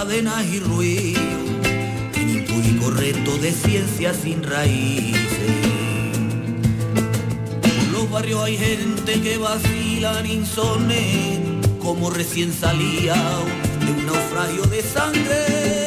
cadenas 0.00 0.46
y 0.46 0.60
ruido, 0.60 1.20
en 2.14 2.30
impúdico 2.30 2.90
reto 2.90 3.36
de 3.36 3.52
ciencia 3.52 4.14
sin 4.14 4.42
raíces. 4.42 5.18
Por 7.60 7.92
los 7.92 8.10
barrios 8.10 8.42
hay 8.42 8.56
gente 8.56 9.20
que 9.20 9.36
vacilan 9.36 10.24
insone, 10.24 11.60
como 11.82 12.08
recién 12.08 12.50
salía 12.50 13.14
de 13.84 13.92
un 13.92 14.06
naufragio 14.06 14.62
de 14.70 14.82
sangre. 14.82 15.79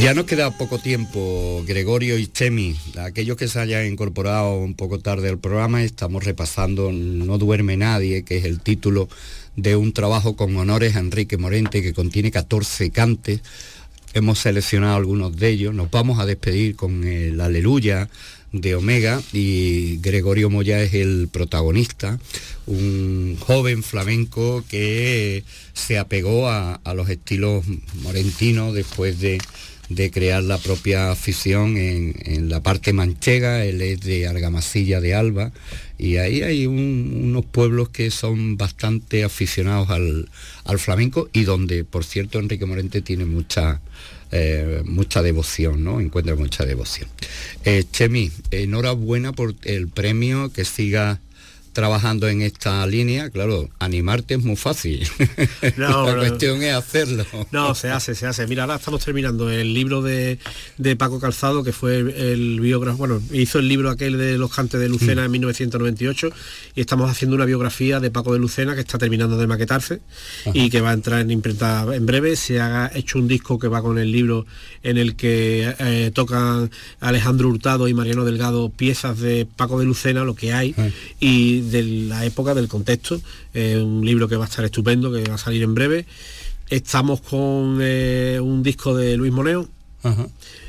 Ya 0.00 0.14
nos 0.14 0.24
queda 0.24 0.50
poco 0.56 0.78
tiempo, 0.78 1.62
Gregorio 1.66 2.16
y 2.16 2.26
Chemi. 2.26 2.74
Aquellos 2.98 3.36
que 3.36 3.48
se 3.48 3.60
hayan 3.60 3.84
incorporado 3.84 4.56
un 4.56 4.72
poco 4.72 4.98
tarde 4.98 5.28
al 5.28 5.38
programa, 5.38 5.82
estamos 5.82 6.24
repasando 6.24 6.90
No 6.90 7.36
duerme 7.36 7.76
nadie, 7.76 8.24
que 8.24 8.38
es 8.38 8.46
el 8.46 8.60
título 8.60 9.10
de 9.56 9.76
un 9.76 9.92
trabajo 9.92 10.36
con 10.36 10.56
honores 10.56 10.96
a 10.96 11.00
Enrique 11.00 11.36
Morente 11.36 11.82
que 11.82 11.92
contiene 11.92 12.30
14 12.30 12.90
cantes. 12.90 13.42
Hemos 14.14 14.38
seleccionado 14.38 14.96
algunos 14.96 15.36
de 15.36 15.50
ellos. 15.50 15.74
Nos 15.74 15.90
vamos 15.90 16.18
a 16.18 16.24
despedir 16.24 16.76
con 16.76 17.04
el 17.04 17.38
Aleluya 17.38 18.08
de 18.52 18.76
Omega 18.76 19.20
y 19.34 19.98
Gregorio 19.98 20.48
Moya 20.48 20.82
es 20.82 20.94
el 20.94 21.28
protagonista, 21.30 22.18
un 22.66 23.36
joven 23.38 23.82
flamenco 23.82 24.64
que 24.66 25.44
se 25.74 25.98
apegó 25.98 26.48
a, 26.48 26.76
a 26.76 26.94
los 26.94 27.10
estilos 27.10 27.64
morentinos 28.02 28.74
después 28.74 29.20
de, 29.20 29.38
de 29.90 30.10
crear 30.10 30.42
la 30.42 30.56
propia 30.56 31.10
afición 31.10 31.76
en, 31.76 32.14
en 32.24 32.48
la 32.48 32.62
parte 32.62 32.92
manchega, 32.92 33.64
él 33.64 33.82
es 33.82 34.00
de 34.00 34.26
Argamasilla 34.28 35.00
de 35.00 35.14
Alba 35.14 35.52
y 35.98 36.16
ahí 36.16 36.42
hay 36.42 36.66
un- 36.66 37.20
unos 37.24 37.44
pueblos 37.44 37.88
que 37.90 38.10
son 38.10 38.56
bastante 38.56 39.24
aficionados 39.24 39.90
al, 39.90 40.28
al 40.64 40.78
flamenco 40.78 41.28
y 41.32 41.42
donde, 41.42 41.84
por 41.84 42.04
cierto, 42.04 42.38
Enrique 42.38 42.66
Morente 42.66 43.02
tiene 43.02 43.24
mucha, 43.24 43.80
eh, 44.30 44.82
mucha 44.84 45.22
devoción, 45.22 45.82
¿no? 45.84 46.00
Encuentra 46.00 46.36
mucha 46.36 46.64
devoción. 46.64 47.08
Eh, 47.64 47.84
Chemi, 47.92 48.30
enhorabuena 48.52 49.32
por 49.32 49.54
el 49.64 49.88
premio, 49.88 50.52
que 50.52 50.64
siga 50.64 51.20
trabajando 51.72 52.28
en 52.28 52.42
esta 52.42 52.86
línea, 52.86 53.30
claro, 53.30 53.68
animarte 53.78 54.34
es 54.34 54.42
muy 54.42 54.56
fácil. 54.56 55.08
No, 55.76 56.06
la 56.06 56.12
no. 56.12 56.18
cuestión 56.18 56.62
es 56.62 56.74
hacerlo. 56.74 57.24
No, 57.52 57.74
se 57.74 57.90
hace, 57.90 58.14
se 58.14 58.26
hace. 58.26 58.46
Mira, 58.46 58.64
ahora 58.64 58.76
estamos 58.76 59.04
terminando 59.04 59.50
el 59.50 59.72
libro 59.72 60.02
de, 60.02 60.38
de 60.78 60.96
Paco 60.96 61.20
Calzado, 61.20 61.62
que 61.62 61.72
fue 61.72 61.98
el 61.98 62.60
biógrafo, 62.60 62.98
bueno, 62.98 63.22
hizo 63.32 63.58
el 63.58 63.68
libro 63.68 63.90
aquel 63.90 64.18
de 64.18 64.38
los 64.38 64.52
cantes 64.54 64.80
de 64.80 64.88
Lucena 64.88 65.24
en 65.24 65.30
1998 65.30 66.30
y 66.74 66.80
estamos 66.80 67.10
haciendo 67.10 67.36
una 67.36 67.44
biografía 67.44 68.00
de 68.00 68.10
Paco 68.10 68.32
de 68.32 68.38
Lucena 68.38 68.74
que 68.74 68.80
está 68.80 68.98
terminando 68.98 69.36
de 69.36 69.46
maquetarse 69.46 70.00
y 70.52 70.70
que 70.70 70.80
va 70.80 70.90
a 70.90 70.94
entrar 70.94 71.20
en 71.20 71.30
imprenta 71.30 71.86
en 71.92 72.06
breve. 72.06 72.36
Se 72.36 72.60
ha 72.60 72.90
hecho 72.94 73.18
un 73.18 73.28
disco 73.28 73.58
que 73.58 73.68
va 73.68 73.82
con 73.82 73.98
el 73.98 74.10
libro 74.10 74.46
en 74.82 74.98
el 74.98 75.16
que 75.16 75.74
eh, 75.78 76.10
tocan 76.14 76.70
Alejandro 77.00 77.48
Hurtado 77.48 77.88
y 77.88 77.94
Mariano 77.94 78.24
Delgado 78.24 78.70
piezas 78.70 79.18
de 79.18 79.46
Paco 79.56 79.78
de 79.78 79.84
Lucena, 79.84 80.24
lo 80.24 80.34
que 80.34 80.52
hay, 80.52 80.74
y 81.18 81.59
de 81.60 81.82
la 81.82 82.24
época, 82.24 82.54
del 82.54 82.68
contexto. 82.68 83.20
Eh, 83.54 83.78
un 83.78 84.04
libro 84.04 84.28
que 84.28 84.36
va 84.36 84.44
a 84.44 84.48
estar 84.48 84.64
estupendo, 84.64 85.12
que 85.12 85.28
va 85.28 85.34
a 85.34 85.38
salir 85.38 85.62
en 85.62 85.74
breve. 85.74 86.06
Estamos 86.68 87.20
con 87.20 87.78
eh, 87.80 88.38
un 88.40 88.62
disco 88.62 88.94
de 88.94 89.16
Luis 89.16 89.32
Moneo, 89.32 89.68
Ajá. 90.04 90.28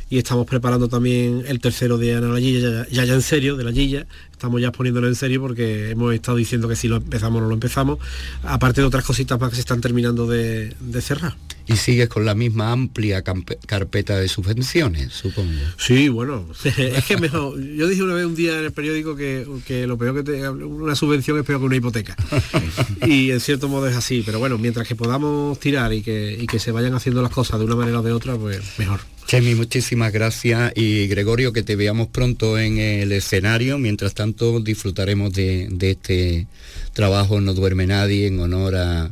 y 0.09 0.17
estamos 0.17 0.47
preparando 0.47 0.87
también 0.89 1.43
el 1.47 1.59
tercero 1.59 1.99
de 1.99 2.15
Ana 2.15 2.29
la 2.29 2.39
Gilla, 2.39 2.87
ya, 2.89 3.05
ya, 3.05 3.13
en 3.13 3.21
serio, 3.21 3.55
de 3.55 3.63
la 3.63 3.71
Gilla, 3.71 4.07
estamos 4.31 4.59
ya 4.59 4.71
poniéndolo 4.71 5.07
en 5.07 5.13
serio 5.13 5.41
porque 5.41 5.91
hemos 5.91 6.13
estado 6.15 6.37
diciendo 6.37 6.67
que 6.67 6.75
si 6.75 6.87
lo 6.87 6.95
empezamos 6.95 7.39
no 7.41 7.47
lo 7.47 7.53
empezamos, 7.53 7.99
aparte 8.41 8.81
de 8.81 8.87
otras 8.87 9.05
cositas 9.05 9.39
más 9.39 9.51
que 9.51 9.55
se 9.55 9.61
están 9.61 9.79
terminando 9.79 10.25
de, 10.25 10.75
cerrar. 11.01 11.35
Y 11.71 11.77
sigues 11.77 12.09
con 12.09 12.25
la 12.25 12.35
misma 12.35 12.71
amplia 12.71 13.23
carpeta 13.65 14.17
de 14.17 14.27
subvenciones, 14.27 15.13
supongo. 15.13 15.51
Sí, 15.77 16.09
bueno, 16.09 16.47
es 16.63 17.05
que 17.05 17.17
mejor, 17.17 17.59
yo 17.59 17.87
dije 17.87 18.03
una 18.03 18.13
vez 18.13 18.25
un 18.25 18.35
día 18.35 18.57
en 18.59 18.65
el 18.65 18.71
periódico 18.71 19.15
que, 19.15 19.47
que 19.65 19.87
lo 19.87 19.97
peor 19.97 20.15
que 20.15 20.23
te, 20.23 20.49
una 20.49 20.95
subvención 20.95 21.37
es 21.37 21.45
peor 21.45 21.59
que 21.59 21.65
una 21.65 21.75
hipoteca. 21.75 22.15
y 23.05 23.31
en 23.31 23.39
cierto 23.39 23.67
modo 23.67 23.87
es 23.87 23.95
así, 23.95 24.23
pero 24.25 24.39
bueno, 24.39 24.57
mientras 24.57 24.87
que 24.87 24.95
podamos 24.95 25.59
tirar 25.59 25.93
y 25.93 26.01
que, 26.01 26.37
y 26.39 26.47
que 26.47 26.59
se 26.59 26.71
vayan 26.71 26.93
haciendo 26.93 27.21
las 27.21 27.31
cosas 27.31 27.59
de 27.59 27.65
una 27.65 27.75
manera 27.75 27.99
o 27.99 28.03
de 28.03 28.11
otra, 28.11 28.35
pues 28.35 28.61
mejor. 28.77 29.01
Chemi, 29.27 29.55
muchísimas 29.55 30.11
gracias 30.11 30.73
y 30.75 31.07
Gregorio, 31.07 31.53
que 31.53 31.63
te 31.63 31.77
veamos 31.77 32.07
pronto 32.07 32.59
en 32.59 32.79
el 32.79 33.13
escenario. 33.13 33.77
Mientras 33.77 34.13
tanto, 34.13 34.59
disfrutaremos 34.59 35.31
de, 35.31 35.69
este 35.79 36.47
trabajo 36.93 37.39
No 37.39 37.53
duerme 37.53 37.87
nadie 37.87 38.27
en 38.27 38.39
honor 38.39 38.75
a, 38.75 39.11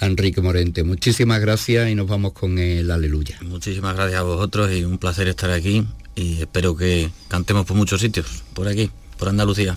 Enrique 0.00 0.40
Morente. 0.40 0.84
Muchísimas 0.84 1.40
gracias 1.40 1.90
y 1.90 1.94
nos 1.94 2.06
vamos 2.06 2.32
con 2.32 2.58
el 2.58 2.90
aleluya. 2.90 3.38
Muchísimas 3.42 3.94
gracias 3.94 4.20
a 4.20 4.24
vosotros 4.24 4.72
y 4.72 4.84
un 4.84 4.98
placer 4.98 5.28
estar 5.28 5.50
aquí 5.50 5.84
y 6.14 6.40
espero 6.40 6.76
que 6.76 7.10
cantemos 7.28 7.66
por 7.66 7.76
muchos 7.76 8.00
sitios, 8.00 8.42
por 8.54 8.68
aquí, 8.68 8.90
por 9.18 9.28
Andalucía. 9.28 9.76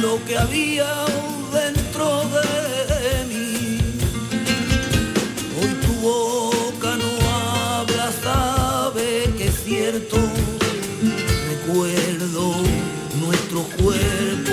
lo 0.00 0.24
que 0.24 0.38
había 0.38 0.86
dentro 1.52 2.22
de 2.30 3.24
mí. 3.28 3.78
Hoy 5.58 5.72
tu 5.84 5.92
boca 6.00 6.96
no 6.96 7.10
habla, 7.30 8.10
sabe 8.22 9.30
que 9.36 9.48
es 9.48 9.64
cierto. 9.64 10.16
Recuerdo 11.50 12.54
nuestro 13.20 13.62
cuerpo 13.82 14.52